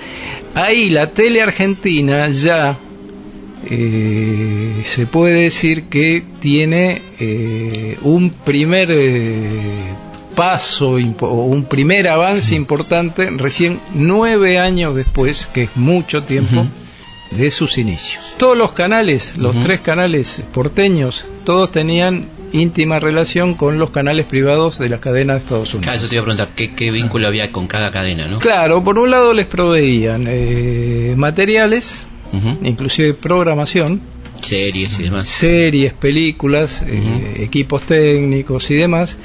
[0.54, 2.78] ahí la tele argentina ya
[3.66, 9.94] eh, se puede decir que tiene eh, un primer eh,
[10.36, 16.66] paso o un primer avance importante recién nueve años después, que es mucho tiempo,
[17.32, 18.24] de sus inicios.
[18.38, 24.78] Todos los canales, los tres canales porteños, todos tenían íntima relación con los canales privados
[24.78, 26.02] de las cadenas de Estados Unidos.
[26.02, 28.40] Yo te iba a preguntar qué, qué vínculo había con cada cadena, ¿no?
[28.40, 32.06] Claro, por un lado les proveían eh, materiales,
[32.64, 34.02] inclusive programación,
[34.42, 35.30] Series y demás.
[35.30, 39.18] series, películas, eh, equipos técnicos y demás.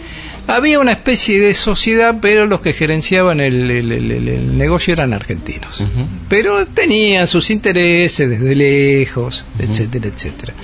[0.48, 4.92] Había una especie de sociedad, pero los que gerenciaban el, el- el- el- el negocio
[4.94, 5.84] eran argentinos.
[6.28, 10.54] Pero tenían sus intereses desde lejos, etcétera, etcétera.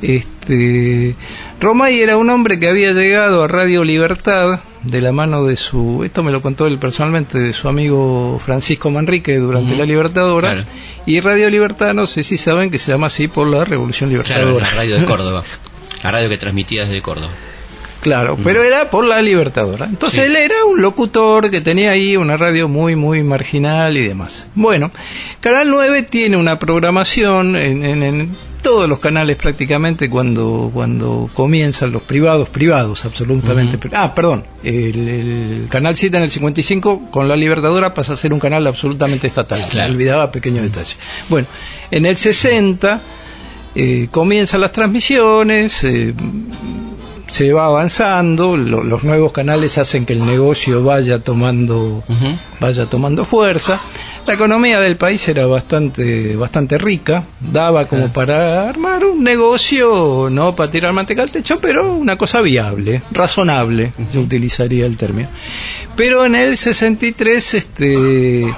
[0.00, 1.14] Este,
[1.60, 6.04] Romay era un hombre que había llegado a Radio Libertad de la mano de su,
[6.04, 10.52] esto me lo contó él personalmente, de su amigo Francisco Manrique durante la Libertadora.
[10.52, 10.68] Claro.
[11.06, 14.22] Y Radio Libertad, no sé si saben que se llama así por la Revolución Claro,
[14.50, 14.66] Libertadora.
[14.70, 15.44] la radio de Córdoba.
[16.04, 17.32] La radio que transmitía desde Córdoba.
[18.06, 19.86] Claro, pero era por la Libertadora.
[19.86, 20.26] Entonces Sí.
[20.30, 24.46] él era un locutor que tenía ahí una radio muy, muy marginal y demás.
[24.54, 24.92] Bueno,
[25.40, 31.90] Canal 9 tiene una programación en, en- en todos los canales prácticamente cuando, cuando comienzan
[31.90, 33.76] los privados, privados absolutamente.
[33.92, 38.32] Ah, perdón, el, el Canal 7 en el 55 con la Libertadora pasa a ser
[38.32, 39.60] un canal absolutamente estatal.
[39.68, 39.88] Claro.
[39.88, 40.94] Me olvidaba pequeño detalle.
[41.28, 41.48] Bueno,
[41.90, 43.00] en el 60
[43.74, 45.82] eh, comienzan las transmisiones.
[45.82, 46.14] eh,
[47.28, 52.02] se va avanzando, lo- los nuevos canales hacen que el negocio vaya tomando
[52.60, 53.80] vaya tomando fuerza.
[54.26, 60.56] La economía del país era bastante bastante rica, daba como para armar un negocio, no
[60.56, 65.28] para tirar manteca al techo, pero una cosa viable, razonable, yo utilizaría el término.
[65.96, 68.54] Pero en el 63 este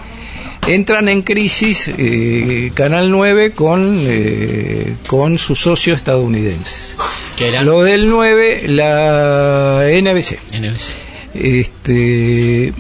[0.67, 6.97] entran en crisis eh, Canal 9 con eh, con sus socios estadounidenses.
[7.39, 10.41] Que Lo del 9, la NBC.
[10.53, 10.91] NBC.
[11.35, 12.73] Este,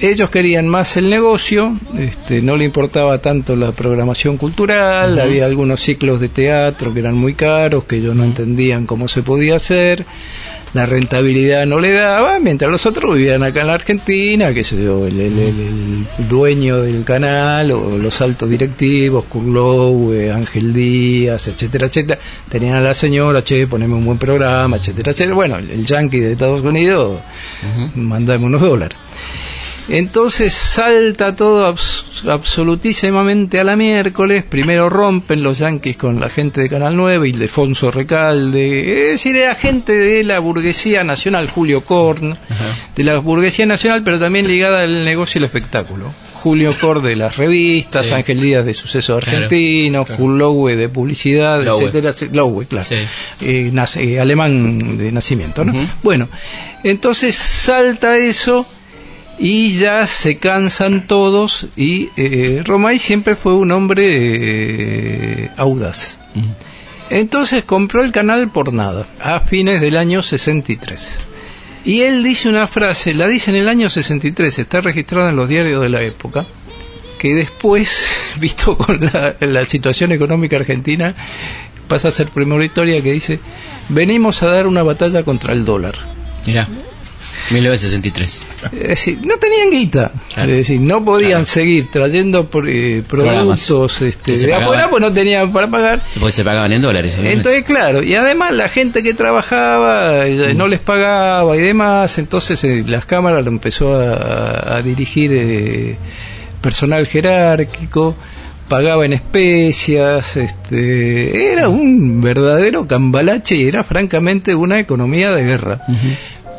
[0.00, 5.80] ellos querían más el negocio, este, no le importaba tanto la programación cultural, había algunos
[5.80, 10.04] ciclos de teatro que eran muy caros, que ellos no entendían cómo se podía hacer,
[10.74, 14.82] la rentabilidad no le daba, mientras los otros vivían acá en la Argentina, que sé
[14.82, 21.48] yo, el, el- el- el dueño del canal o los altos directivos, Kurlow, Ángel Díaz,
[21.48, 22.20] etcétera, etcétera,
[22.50, 25.34] tenían a la señora, che, poneme un buen programa, etcétera, etcétera.
[25.34, 27.18] Bueno, el, yankee de Estados Unidos,
[27.62, 27.98] Ujú.
[28.00, 28.98] mandame unos dólares.
[29.88, 34.44] Entonces salta todo abs- absolutísimamente a la miércoles.
[34.44, 39.54] Primero rompen los yanquis con la gente de Canal 9, Ildefonso Recalde, es decir, era
[39.54, 42.76] gente de la burguesía nacional, Julio Korn, Ajá.
[42.96, 46.12] de la burguesía nacional, pero también ligada al negocio y el espectáculo.
[46.34, 48.12] Julio Korn de las revistas, Sí.
[48.14, 50.28] Ángel Díaz de Sucesos Argentinos, claro.
[50.28, 51.82] Lowe de publicidad, Lowe.
[51.88, 52.14] etcétera.
[52.32, 52.86] Lowe, claro.
[52.88, 52.96] Sí.
[53.40, 55.72] Eh, nace- eh, alemán de nacimiento, ¿no?
[56.02, 56.28] Bueno,
[56.84, 58.66] entonces salta eso
[59.38, 66.18] y ya se cansan todos y eh, Romay siempre fue un hombre eh, audaz.
[66.34, 66.48] Ujú.
[67.10, 71.18] Entonces compró el canal por nada, a fines del año 63.
[71.84, 75.48] Y él dice una frase, la dice en el año 63, está registrada en los
[75.48, 76.44] diarios de la época,
[77.18, 81.14] que después, visto con la, la situación económica argentina,
[81.86, 83.40] pasa a ser premonitoria, que dice,
[83.88, 85.94] venimos a dar una batalla contra el dólar.
[86.46, 86.68] Mirá.
[87.50, 88.42] 1963.
[88.72, 90.12] Es decir, no tenían guita.
[90.34, 90.50] Claro.
[90.50, 91.46] Es decir, no podían Claro.
[91.46, 96.02] seguir trayendo por- eh, productos este, de afuera, pues no tenían para pagar.
[96.18, 97.12] Porque se pagaban en dólares.
[97.14, 97.36] obviamente.
[97.38, 102.62] Entonces, claro, y además la gente que trabajaba eh, no les pagaba y demás, entonces
[102.64, 105.96] eh, las cámaras lo empezó a, a- dirigir eh,
[106.60, 108.14] personal jerárquico,
[108.68, 115.80] pagaba en especias, este, era un verdadero cambalache y era francamente una economía de guerra.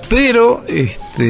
[0.10, 1.30] Pero este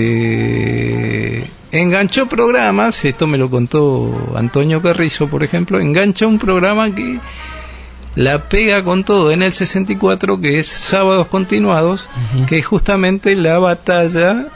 [1.72, 7.20] enganchó programas, esto me lo contó Antonio Carrizo, por ejemplo, engancha un programa que
[8.16, 12.10] la pega con todo en el 64, que es Sábados Continuados,
[12.48, 14.48] que es justamente la batalla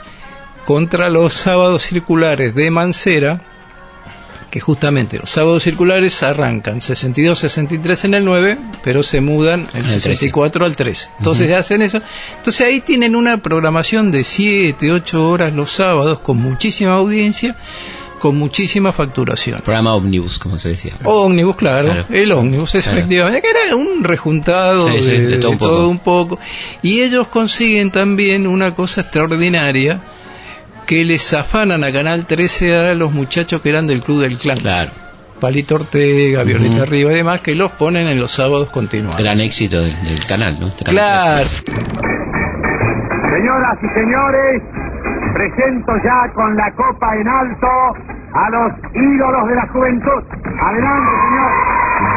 [0.64, 3.42] contra los sábados circulares de Mancera,
[4.50, 9.82] que justamente los sábados circulares arrancan 62-63 en el 9, pero se mudan el Al
[9.82, 10.00] 13.
[10.00, 11.08] 64 al 13.
[11.18, 12.00] Entonces hacen eso.
[12.38, 17.56] Entonces ahí tienen una programación de 7, 8 horas los sábados con muchísima audiencia,
[18.20, 19.60] con muchísima facturación.
[19.60, 20.92] Programa Omnibus, como se decía.
[21.02, 22.06] Ómnibus, claro, Claro.
[22.10, 22.98] el ómnibus, es Claro.
[22.98, 25.88] efectivamente, que era un rejuntado Sí, sí, de, de todo un de todo poco.
[25.88, 26.38] un poco.
[26.80, 30.00] Y ellos consiguen también una cosa extraordinaria,
[30.86, 34.58] que les afanan a Canal 13 a los muchachos que eran del Club del Clan.
[34.58, 34.90] Claro.
[35.40, 36.90] Palito Ortega, Violeta Ujú.
[36.90, 39.20] Riva y demás, que los ponen en los sábados continuados.
[39.22, 40.66] Gran éxito del, del canal, ¿no?
[40.68, 41.48] Este canal Claro.
[43.34, 44.62] Señoras y señores,
[45.34, 47.66] presento ya con la copa en alto
[48.34, 50.22] a los ídolos de la juventud.
[50.32, 51.52] Adelante, señor.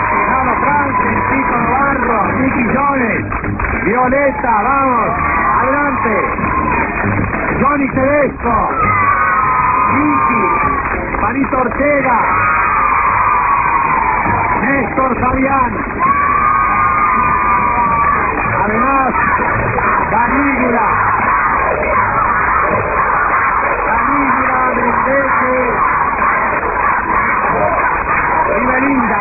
[0.08, 3.26] Fernando Francis, Tito Navarro, Nicky Jones,
[3.86, 5.10] Violeta, vamos.
[5.58, 7.37] Adelante.
[7.60, 8.70] Johnny Tedesco,
[9.96, 10.44] Nicky,
[11.20, 12.20] Panito Ortega,
[14.62, 15.72] Néstor Fabián.
[18.64, 19.14] Además,
[20.12, 20.88] Canígula.
[23.88, 25.58] Canígula, Mendeje.
[28.56, 29.18] Y Belinda.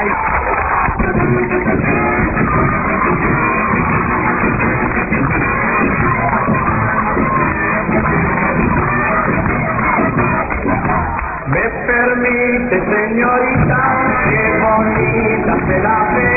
[12.97, 13.81] Señorita,
[14.25, 16.31] que bonita se la ve,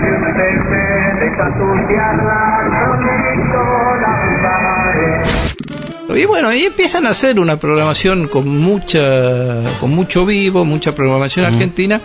[0.00, 0.84] si usted me
[1.24, 2.40] deja tutearla,
[2.86, 3.62] conmigo
[4.02, 6.20] la usaré.
[6.20, 11.46] Y bueno, y empiezan a hacer una programación con mucha, con mucho vivo, mucha programación
[11.46, 12.00] argentina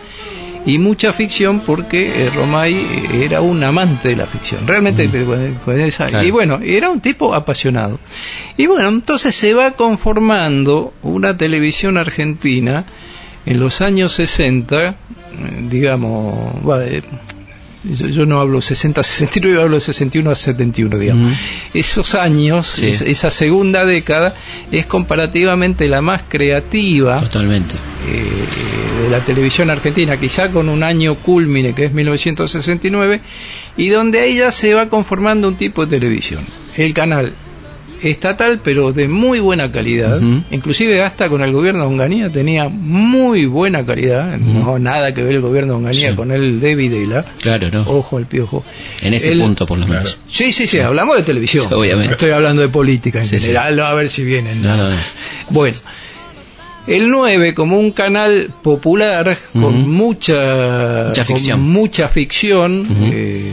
[0.65, 5.55] y mucha ficción porque eh, Romay era un amante de la ficción, realmente eh, con-
[5.65, 6.25] con esa- Claro.
[6.27, 7.99] y bueno, era un tipo apasionado.
[8.57, 12.85] Y bueno, entonces se va conformando una televisión argentina
[13.47, 14.95] en los años 60, eh,
[15.69, 17.01] digamos, eh,
[17.83, 21.31] yo, yo no hablo 60 69, yo hablo de 61 a 71, digamos.
[21.73, 22.87] Esos años, Sí.
[22.87, 24.33] es- esa segunda década,
[24.71, 27.75] es comparativamente la más creativa Totalmente.
[28.09, 33.21] eh, de la televisión argentina, quizá con un año culmine que es 1969,
[33.77, 36.43] y donde ahí ya se va conformando un tipo de televisión.
[36.75, 37.31] El canal
[38.03, 40.43] estatal, pero de muy buena calidad, Ujú.
[40.51, 45.33] inclusive hasta con el gobierno de Onganía tenía muy buena calidad, no nada que ver
[45.35, 46.15] el gobierno de Onganía Sí.
[46.15, 47.81] con el de Videla, Claro, ¿no?
[47.83, 48.63] ojo al piojo.
[49.01, 50.19] En ese El- punto, por lo menos.
[50.27, 51.67] Sí, sí, sí, hablamos de televisión.
[51.73, 52.11] Obviamente.
[52.13, 53.41] Estoy hablando de política en Sí, sí.
[53.47, 54.61] general, a ver si vienen.
[54.61, 54.95] No, no, no.
[55.49, 55.77] Bueno,
[56.87, 61.61] el 9 como un canal popular con mucha Mucha con ficción.
[61.61, 63.43] mucha ficción, eh,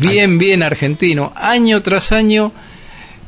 [0.00, 2.50] bien bien argentino, año tras año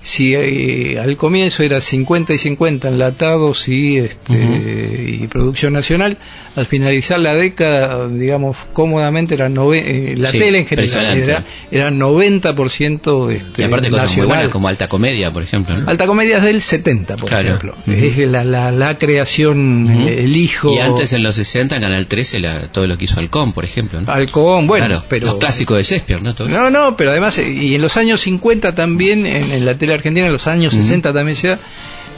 [0.03, 6.17] si eh, al comienzo era 50 y 50 enlatados y este, y producción nacional,
[6.57, 11.91] al finalizar la década, digamos, cómodamente era eh, la Sí, tele en general era, era
[11.91, 14.27] 90% este, Y aparte cosas muy nacional.
[14.29, 15.77] buenas como alta comedia, por ejemplo.
[15.77, 15.89] ¿no?
[15.91, 17.49] Alta Comedia es del 70, por Claro.
[17.49, 17.75] ejemplo.
[17.87, 20.73] Es la, la, la creación, eh, el hijo.
[20.73, 23.65] Y antes en los 60, en Canal 13, la- todo lo que hizo Halcón, por
[23.65, 24.01] ejemplo.
[24.01, 24.11] ¿no?
[24.13, 25.27] Halcón, bueno, Claro, pero.
[25.27, 26.35] Los clásicos de Shakespeare, ¿no?
[26.35, 26.49] Todo.
[26.49, 30.27] No, no, pero además, y en los años 50 también, en, en la tele argentina,
[30.27, 30.83] en los años Ujú.
[30.83, 31.59] 60 también se da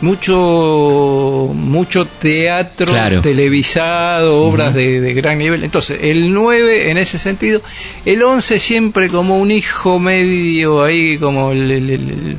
[0.00, 3.20] mucho mucho teatro Claro.
[3.20, 5.62] televisado, obras de, de gran nivel.
[5.64, 7.62] Entonces, el 9 en ese sentido,
[8.04, 12.36] el 11 siempre como un hijo medio ahí, como el- el- el- el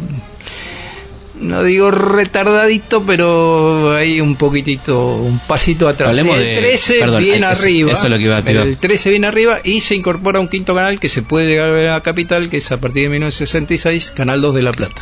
[1.44, 6.10] no digo retardadito, pero ahí un poquitito, un pasito atrás.
[6.10, 7.92] Hablemos el de- 13 perdón, bien arriba.
[7.92, 10.48] eso es lo que iba a- iba- el 13 bien arriba y se incorpora un
[10.48, 13.04] quinto canal que se puede llegar a ver a la capital, que es a partir
[13.04, 14.96] de 1966, Canal 2 de La Plata.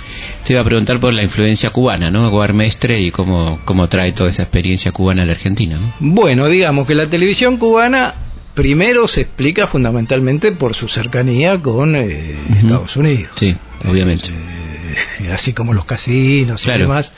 [0.45, 2.29] Te iba a preguntar por la influencia cubana, ¿no?
[2.29, 5.93] Guarmestre y cómo, cómo trae toda esa experiencia cubana a la Argentina, ¿no?
[5.99, 8.13] Bueno, digamos que la televisión cubana
[8.53, 12.35] primero se explica fundamentalmente por su cercanía con eh.
[12.49, 13.31] Estados Unidos.
[13.35, 13.55] Sí,
[13.89, 14.29] obviamente.
[14.29, 16.79] Eh, así como los casinos Claro.
[16.79, 17.13] y demás.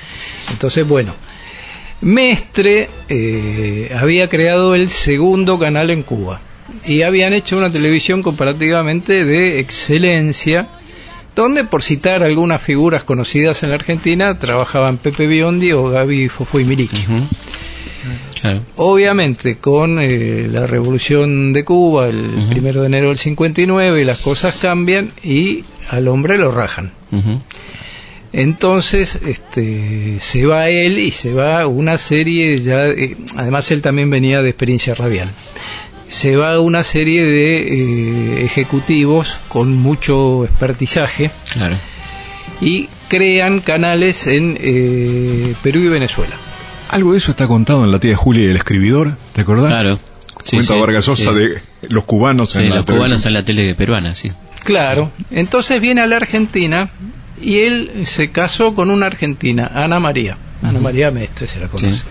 [0.52, 1.14] Entonces, bueno,
[2.02, 6.42] Mestre eh, había creado el segundo canal en Cuba
[6.86, 10.68] y habían hecho una televisión comparativamente de excelencia,
[11.36, 16.60] donde, por citar algunas figuras conocidas en la Argentina, trabajaban Pepe Biondi o Gaby Fofo
[16.60, 16.98] y Miliki.
[17.08, 17.26] Ujú.
[18.42, 18.62] Claro.
[18.76, 24.56] Obviamente, con eh, la revolución de Cuba, el primero de enero del 59, las cosas
[24.56, 26.92] cambian y al hombre lo rajan.
[28.32, 34.10] Entonces, este, se va él y se va una serie ya, eh, además él también
[34.10, 35.30] venía de experiencia radial.
[36.10, 37.58] Se va una serie de
[38.42, 41.76] eh, ejecutivos con mucho expertizaje Claro.
[42.62, 46.36] y crean canales en eh, Perú y Venezuela.
[46.94, 49.68] Algo de eso está contado en la tía de Julia y el escribidor, ¿te acordás?
[49.68, 50.00] Claro.
[50.44, 51.36] Sí, Cuenta sí, Vargas Llosa sí.
[51.36, 53.28] de los cubanos Sí, en la los cubanos televisión.
[53.30, 54.32] en la tele peruana, sí.
[54.64, 56.90] Claro, entonces viene a la Argentina
[57.42, 60.38] y él se casó con una argentina, Ana María.
[60.62, 61.96] Ana María Mestre se la conoce.
[61.96, 62.04] Sí.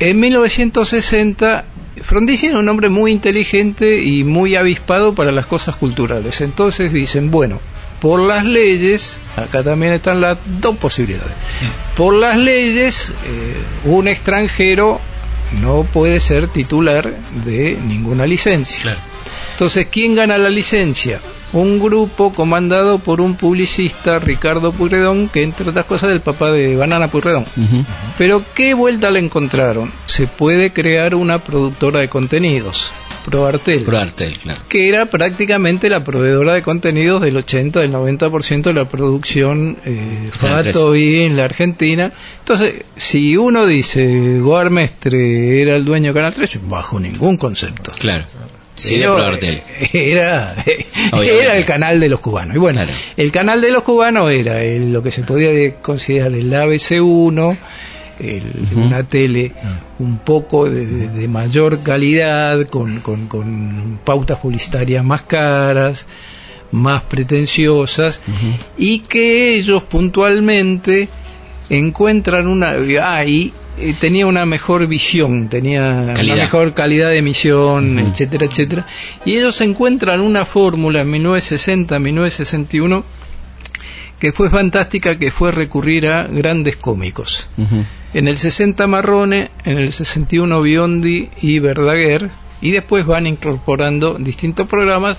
[0.00, 1.64] En 1960,
[2.02, 6.40] Frondizi era un hombre muy inteligente y muy avispado para las cosas culturales.
[6.40, 7.60] Entonces dicen, bueno,
[8.00, 11.32] por las leyes, acá también están las dos posibilidades.
[11.96, 15.00] Por las leyes, eh, un extranjero
[15.60, 17.12] no puede ser titular
[17.44, 18.82] de ninguna licencia.
[18.82, 19.00] Claro.
[19.52, 21.20] Entonces, ¿quién gana la licencia?
[21.52, 26.52] Un grupo comandado por un publicista, Ricardo Purredón, que entre otras cosas es el papá
[26.52, 27.46] de Banana Purredón.
[28.18, 29.92] Pero ¿qué vuelta le encontraron?
[30.06, 32.92] Se puede crear una productora de contenidos,
[33.24, 34.62] ProArtel, Proartel, claro.
[34.68, 40.30] que era prácticamente la proveedora de contenidos del 80, del 90% de la producción eh,
[40.40, 42.12] Canal Fato y en la Argentina.
[42.40, 47.92] Entonces, si uno dice Guarmestre era el dueño de Canal 3, bajo ningún concepto.
[47.98, 48.26] Claro.
[48.78, 48.94] Sí,
[49.92, 50.54] Era,
[51.12, 52.56] era el canal de los cubanos.
[52.56, 52.92] Y bueno, Claro.
[53.16, 57.56] el canal de los cubanos era el- lo que se podía de- considerar el ABC1,
[58.20, 59.52] el- una tele
[59.98, 66.06] un poco de, de- de mayor calidad, con, con- con pautas publicitarias más caras,
[66.70, 68.20] más pretenciosas,
[68.76, 71.08] y que ellos puntualmente
[71.70, 72.74] encuentran una...
[73.02, 76.34] Ah, y eh, tenía una mejor visión, tenía Calidad.
[76.34, 78.86] una mejor calidad de emisión, etcétera, etcétera.
[79.24, 83.04] Y ellos encuentran una fórmula en 1960, 1961
[84.18, 87.48] que fue fantástica, que fue recurrir a grandes cómicos.
[88.12, 94.66] En el 60 Marrone, en el 61 Biondi y Verdaguer, y después van incorporando distintos
[94.66, 95.16] programas.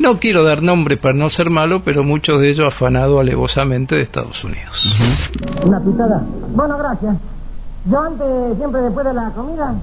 [0.00, 4.02] No quiero dar nombres para no ser malo, pero muchos de ellos afanados alevosamente de
[4.02, 4.96] Estados Unidos.
[5.66, 6.22] ¿Una pitada?
[6.54, 7.16] Bueno, gracias.
[7.84, 9.74] Yo antes, siempre después de la comida.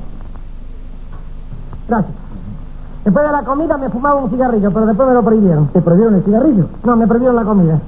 [1.87, 2.13] Gracias.
[3.05, 5.67] Después de la comida me fumaba un cigarrillo, pero después me lo prohibieron.
[5.67, 6.65] ¿Te prohibieron el cigarrillo?
[6.83, 7.79] No, me prohibieron la comida.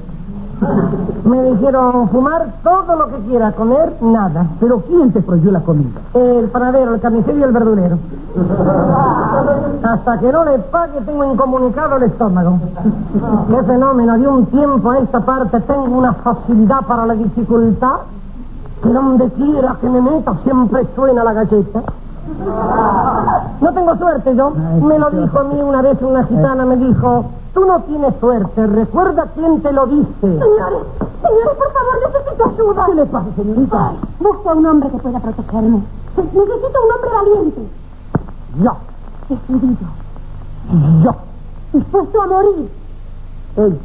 [1.23, 4.45] Me dijeron fumar todo lo que quiera, comer nada.
[4.59, 6.01] ¿Pero quién te prohibió la comida?
[6.13, 7.97] El panadero, el carnicero y el verdulero.
[9.83, 12.59] Hasta que no le pague tengo incomunicado el estómago.
[13.49, 17.95] Qué fenómeno, de un tiempo a esta parte tengo una facilidad para la dificultad
[18.81, 21.81] que donde quiera que me meta siempre suena la galleta.
[23.61, 24.51] No tengo suerte yo.
[24.51, 28.67] Me lo dijo a mí una vez una gitana, me dijo, tú no tienes suerte,
[28.67, 30.07] recuerda quién te lo dice.
[30.21, 30.83] Señores,
[31.21, 32.85] señores, por favor, necesito ayuda.
[32.87, 33.91] ¿Qué le pasa, señorita?
[34.19, 35.79] Busco a un hombre que pueda protegerme.
[36.17, 37.61] Necesito un hombre valiente,
[38.63, 38.77] Yo,
[39.29, 39.87] decidido,
[41.03, 41.15] yo.
[41.73, 42.69] dispuesto a morir.
[43.57, 43.79] Él.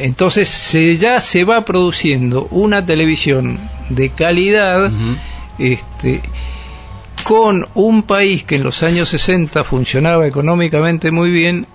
[0.00, 3.58] Entonces se, ya se va produciendo una televisión
[3.90, 4.90] de calidad
[5.58, 6.22] este,
[7.24, 11.66] con un país que en los años 60 funcionaba económicamente muy bien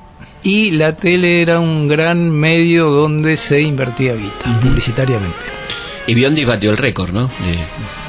[0.44, 5.63] y la tele era un gran medio donde se invertía guita publicitariamente.
[6.06, 7.28] Y Biondi batió el récord, ¿no?
[7.28, 7.58] De,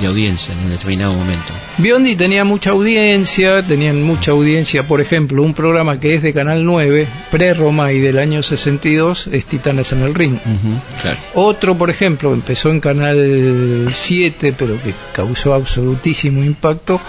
[0.01, 1.53] de audiencia en un determinado momento.
[1.78, 6.64] Biondi tenía mucha audiencia, tenían mucha audiencia, por ejemplo, un programa que es de Canal
[6.64, 10.38] 9, pre-Romay del año 62, es Titanes en el Ring.
[11.03, 11.18] Claro.
[11.34, 17.01] Otro, por ejemplo, empezó en Canal 7, pero que causó absolutísimo impacto.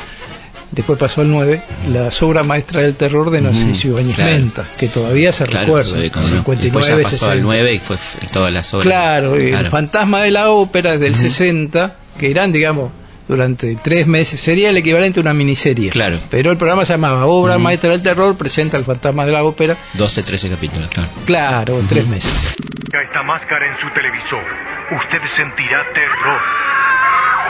[0.72, 4.32] Después pasó al 9, la obra maestra del terror de Narciso Ibáñez claro.
[4.34, 6.02] Menta, que todavía se Claro, recuerda.
[6.02, 6.32] sí, cómo no.
[6.32, 7.32] 59, Después ya pasó 60.
[7.32, 7.98] al 9 y fue
[8.32, 8.86] todas las obras.
[8.88, 9.70] Claro, el Claro.
[9.70, 12.92] fantasma de la ópera del 60, que eran, digamos,
[13.28, 15.90] durante tres meses, sería el equivalente a una miniserie.
[15.92, 16.18] Claro.
[16.30, 19.78] Pero el programa se llamaba Obra Maestra del Terror, presenta el fantasma de la ópera.
[19.94, 21.10] 12, 13 capítulos, claro.
[21.26, 22.32] Claro, en tres meses.
[22.34, 24.44] esta máscara en su televisor,
[24.92, 26.42] usted sentirá terror.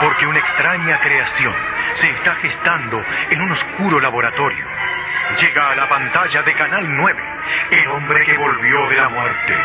[0.00, 1.54] Porque una extraña creación
[1.96, 4.66] se está gestando en un oscuro laboratorio.
[5.40, 7.22] Llega a la pantalla de Canal 9,
[7.70, 9.56] el hombre que volvió de la muerte.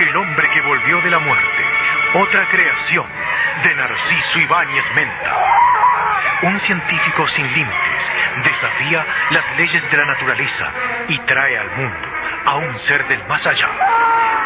[0.00, 1.64] El hombre que volvió de la muerte,
[2.14, 3.06] otra creación
[3.62, 5.34] de Narciso Ibáñez Menta.
[6.42, 8.12] Un científico sin límites
[8.44, 10.70] desafía las leyes de la naturaleza
[11.08, 12.08] y trae al mundo
[12.44, 13.68] a un ser del más allá.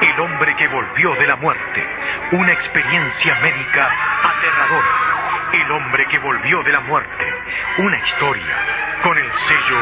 [0.00, 1.86] El hombre que volvió de la muerte,
[2.32, 3.90] una experiencia médica
[4.22, 5.09] aterradora.
[5.52, 7.24] El hombre que volvió de la muerte,
[7.78, 8.56] una historia
[9.02, 9.80] con el sello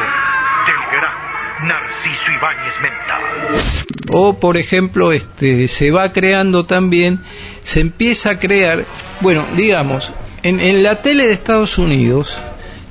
[0.65, 4.09] del gran Narciso Ibáñez Menta.
[4.11, 7.19] O, por ejemplo, este, se va creando también,
[7.63, 8.85] se empieza a crear,
[9.21, 10.11] bueno, digamos,
[10.41, 12.39] en, en la tele de Estados Unidos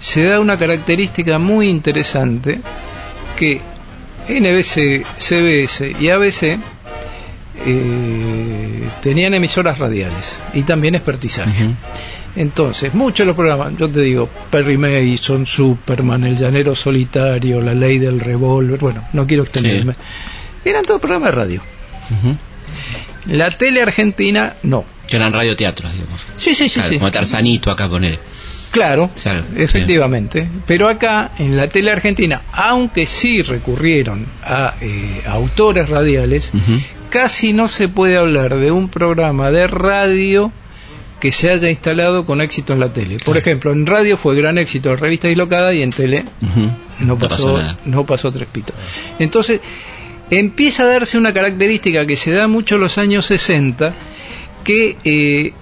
[0.01, 2.61] se da una característica muy interesante
[3.37, 3.61] que
[4.29, 6.59] NBC, CBS y ABC
[7.67, 11.75] eh, tenían emisoras radiales y también expertizaje.
[12.39, 17.75] Entonces, muchos de los programas, yo te digo, Perry Mason, Superman, El Llanero Solitario, La
[17.75, 19.97] Ley del Revólver, bueno, no quiero extenderme,
[20.65, 21.63] eran todos programas de radio.
[23.27, 24.85] La tele argentina, no.
[25.09, 26.27] Que eran radioteatros, digamos.
[26.37, 26.99] Sí, sí, sí, Claro, sí.
[26.99, 28.17] Como Tarzanito acá poner.
[28.71, 30.49] Claro, Claro, efectivamente.
[30.65, 36.53] Pero acá, en la tele argentina, aunque sí recurrieron a eh, autores radiales,
[37.11, 40.53] casi no se puede hablar de un programa de radio
[41.21, 43.19] que se haya instalado con éxito en la tele.
[43.25, 46.25] Por ejemplo, en radio fue gran éxito Revista Dislocada y en tele
[47.01, 48.77] no pasó no pasó tres pitos.
[49.19, 49.61] Entonces,
[50.31, 53.95] empieza a darse una característica que se da mucho en los años 60,
[54.65, 55.53] que eh,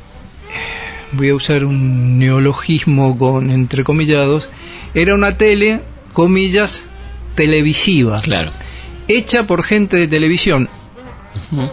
[1.13, 4.51] voy a usar un neologismo con entrecomillados,
[4.95, 5.83] era una tele,
[6.13, 6.85] comillas,
[7.35, 8.21] televisiva.
[8.21, 8.53] Claro.
[9.09, 10.69] Hecha por gente de televisión.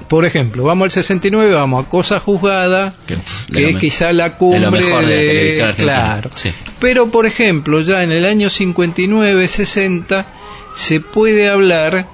[0.07, 4.89] Por ejemplo, vamos al 69, vamos a Cosa Juzgada, que, es quizá la cumbre de
[4.89, 6.03] la televisión argentina.
[6.03, 6.29] Claro.
[6.35, 6.51] Sí.
[6.79, 10.25] Pero, por ejemplo, ya en el año 59, 60,
[10.73, 12.07] se puede hablar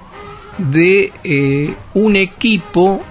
[0.58, 3.02] de eh, un equipo,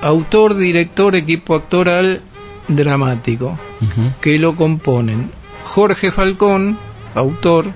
[0.00, 2.22] autor, director, equipo actoral
[2.68, 3.58] dramático,
[4.20, 5.30] que lo componen
[5.64, 6.78] Jorge Falcón,
[7.14, 7.72] autor,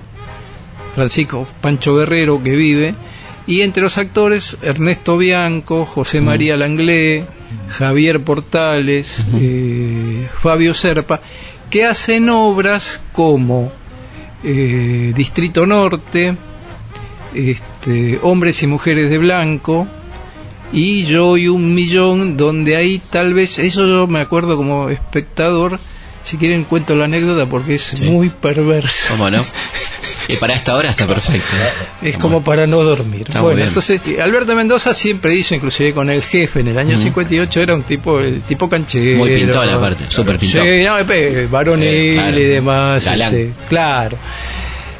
[0.95, 2.95] Francisco Pancho Guerrero, que vive,
[3.49, 7.25] y entre los actores Ernesto Bianco, José María Langlé,
[7.67, 11.19] Javier Portales, eh, Fabio Serpa,
[11.71, 13.71] que hacen obras como
[14.43, 16.37] eh, Distrito Norte,
[17.33, 19.87] este, Hombres y Mujeres de Blanco,
[20.71, 25.79] y Yo y un Millón, donde ahí tal vez, eso yo me acuerdo como espectador,
[26.29, 29.07] si quieren cuento la anécdota porque es muy perverso.
[29.11, 29.43] ¿Cómo no?
[30.31, 31.47] Y para esta hora está perfecto.
[32.03, 33.23] Es como para no dormir.
[33.25, 36.93] Está bueno, entonces eh, Alberto Mendoza siempre hizo, inclusive con el jefe en el año
[36.93, 37.01] Ujú.
[37.05, 39.17] 58, era un tipo, el tipo canchero.
[39.17, 40.61] Muy pintón, aparte, súper pintón.
[40.67, 42.39] Sí, no, eh, varonil Eh, claro.
[42.39, 43.07] y demás.
[43.07, 44.17] Este, claro.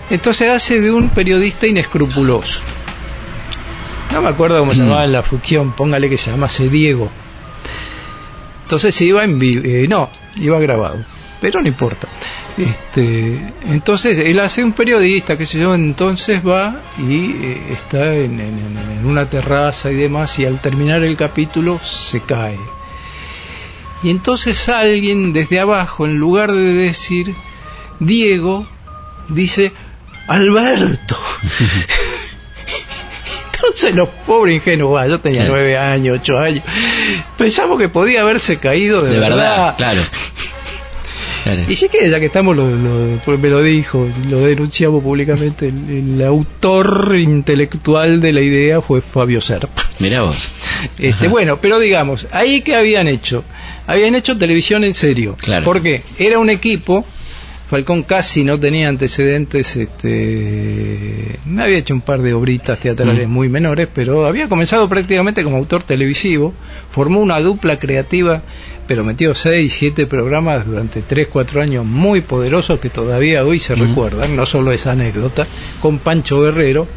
[0.09, 2.61] Entonces hace de un periodista inescrupuloso.
[4.11, 7.07] No me acuerdo cómo se llamaba en la función, póngale que se llamase Diego.
[8.63, 11.03] Entonces se iba en vivo, eh, no, iba grabado,
[11.41, 12.07] pero no importa.
[12.57, 18.39] Este, entonces él hace un periodista, qué sé yo, entonces va y eh, está en,
[18.39, 22.59] en- una terraza y demás, y al terminar el capítulo se cae.
[24.03, 27.33] Y entonces alguien desde abajo, en lugar de decir
[27.99, 28.65] Diego,
[29.29, 29.71] dice
[30.27, 31.17] Alberto.
[33.53, 36.63] Entonces los pobres ingenuos, ah, yo tenía nueve años, ocho años,
[37.37, 40.01] pensamos que podía haberse caído de, De verdad, claro.
[41.43, 41.61] Claro.
[41.67, 45.67] Y sí que ya que estamos, lo, lo- pues me lo dijo, lo denunciamos públicamente,
[45.69, 49.83] el, el autor intelectual de la idea fue Fabio Serpa.
[49.99, 50.49] Mirá vos.
[50.97, 53.43] Este, bueno, pero digamos, ahí que habían hecho,
[53.87, 55.35] habían hecho televisión en serio.
[55.39, 55.65] Claro.
[55.65, 57.05] Porque era un equipo,
[57.69, 63.31] Falcón casi no tenía antecedentes, este, me había hecho un par de obritas teatrales Mm.
[63.31, 66.51] muy menores, pero había comenzado prácticamente como autor televisivo,
[66.89, 68.41] formó una dupla creativa,
[68.87, 73.75] pero metió seis, siete programas durante tres, cuatro años muy poderosos que todavía hoy se
[73.75, 75.45] recuerdan, no solo esa anécdota,
[75.79, 76.87] con Pancho Guerrero,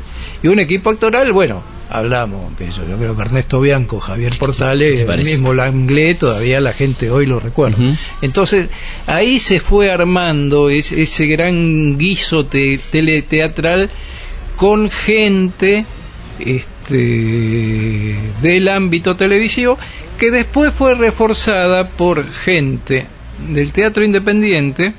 [0.42, 5.00] y un equipo actoral, bueno, hablamos, que yo, yo creo que Ernesto Bianco, Javier Portales,
[5.00, 7.76] el mismo Langlais, todavía la gente hoy lo recuerda.
[8.22, 8.68] Entonces,
[9.06, 13.90] ahí se fue armando ese, ese gran guiso te- teleteatral
[14.56, 15.84] con gente
[16.40, 19.78] este, del ámbito televisivo
[20.18, 23.06] que después fue reforzada por gente
[23.48, 24.92] del teatro independiente.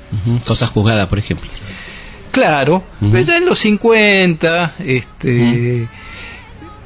[0.46, 1.48] Cosas juzgadas, por ejemplo.
[2.34, 2.82] Claro,
[3.12, 5.86] pero ya en los 50, este,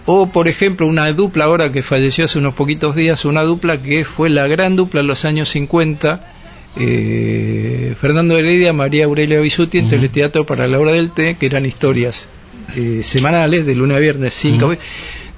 [0.06, 4.04] o por ejemplo una dupla ahora que falleció hace unos poquitos días, una dupla que
[4.04, 6.32] fue la gran dupla en los años 50,
[6.78, 11.66] eh, Fernando Heredia, María Aurelia Bisuti en Teleteatro para la hora del té, que eran
[11.66, 12.28] historias
[12.76, 14.84] eh, semanales de lunes a viernes, cinco veces,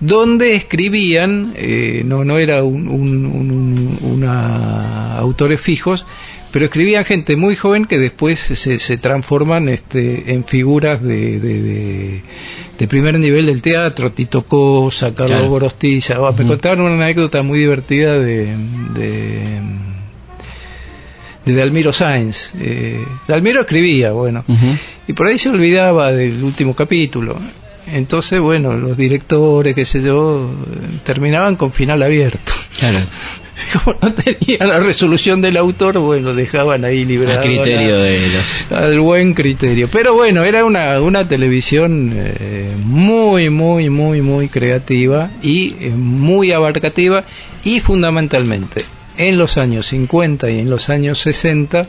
[0.01, 6.07] donde escribían, eh, no, no era un- un- una autores fijos,
[6.53, 11.63] pero escribían gente muy joven que después se, se transforman este, en figuras de, de,
[11.63, 12.23] de-
[12.79, 15.51] de primer nivel del teatro, Tito Cosa, Carlos Claro.
[15.51, 16.15] Gorostiza.
[16.17, 18.57] Ah, Me contaron una anécdota muy divertida de,
[18.95, 19.61] de,
[21.45, 22.51] de Dalmiro Sáenz.
[22.59, 24.45] Eh, Dalmiro escribía, bueno,
[25.07, 27.39] y por ahí se olvidaba del último capítulo.
[27.93, 30.51] Entonces, bueno, los directores, qué sé yo,
[31.05, 32.53] terminaban con final abierto.
[32.79, 32.99] Claro.
[33.85, 37.41] Como no tenían la resolución del autor, bueno, dejaban ahí librado.
[37.41, 38.73] A criterio la- de los.
[38.73, 39.89] al buen criterio.
[39.91, 46.53] Pero bueno, era una, una televisión eh, muy, muy, muy, muy creativa y eh, muy
[46.53, 47.25] abarcativa
[47.65, 48.85] y fundamentalmente
[49.17, 51.87] en los años 50 y en los años 60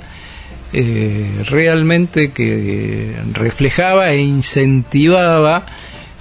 [0.73, 5.65] eh, realmente que reflejaba e incentivaba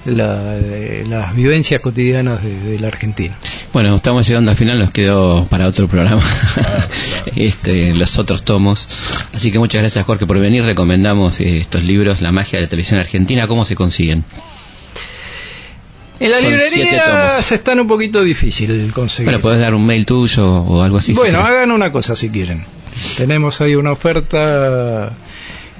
[0.05, 3.35] la- eh, las vivencias cotidianas de, de la Argentina.
[3.73, 6.21] Bueno, estamos llegando al final, nos quedó para otro programa
[7.35, 8.89] este, los otros tomos.
[9.33, 10.63] Así que muchas gracias Jorge por venir.
[10.63, 13.47] Recomendamos eh, estos libros, La magia de la televisión argentina.
[13.47, 14.23] ¿Cómo se consiguen?
[16.19, 19.25] En la Son librería están un poquito difícil conseguir.
[19.31, 21.13] Bueno, puedes dar un mail tuyo o algo así.
[21.13, 22.63] Bueno, hagan una cosa si quieren.
[23.17, 25.13] Tenemos ahí una oferta,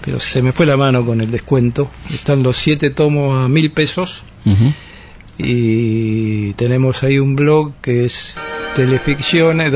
[0.03, 1.89] pero se me fue la mano con el descuento.
[2.09, 4.23] Están los siete tomos a mil pesos
[5.37, 8.39] y tenemos ahí un blog que es
[8.75, 9.71] teleficciones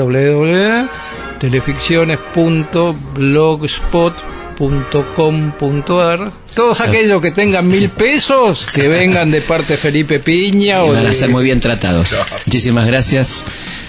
[4.57, 10.91] www.teleficciones.blogspot.com.ar Todos aquellos que tengan mil pesos que vengan de parte de Felipe Piña o
[10.91, 12.15] Y van de a ser muy bien tratados.
[12.45, 13.43] Muchísimas gracias.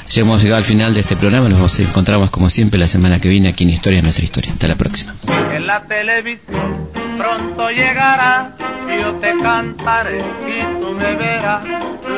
[0.09, 1.49] Ya hemos llegado al final de este programa.
[1.49, 4.53] Nos encontramos como siempre la semana que viene aquí en Historia Nuestra Historia.
[4.53, 5.15] Hasta la próxima.
[5.53, 8.55] En la televisión pronto llegará,
[9.03, 11.65] yo te cantaré y tú me verás.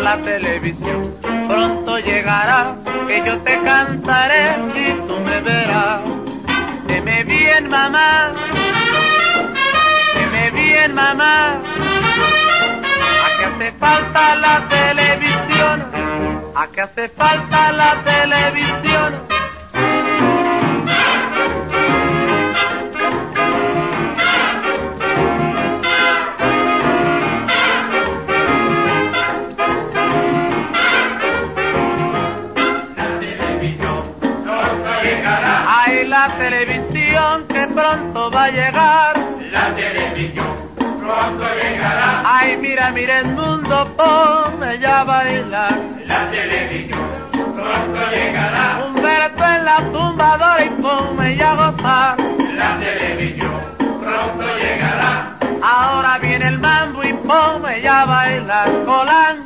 [0.02, 1.14] La televisión
[1.46, 2.76] pronto llegará,
[3.06, 6.00] que yo te cantaré y tú me verás.
[6.88, 8.32] Deme bien mamá,
[10.14, 11.36] deme bien mamá,
[13.24, 15.76] a que hace falta la televisión,
[16.56, 19.37] a que hace falta la televisión.
[42.94, 45.78] Mira el mundo, ponme ya a bailar.
[46.06, 47.00] La televisión
[47.32, 48.84] pronto llegará.
[48.86, 52.16] Humberto en la tumbadora y ponme ya a gozar.
[52.56, 55.36] La televisión pronto llegará.
[55.62, 56.18] Ahora
[57.28, 59.37] ponme ya a bailar colán.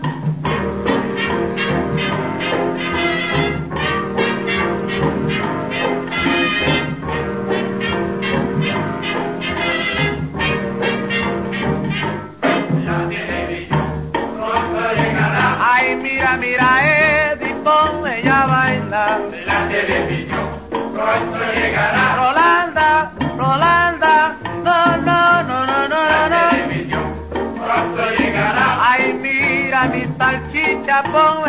[31.00, 31.41] Pronto llegará.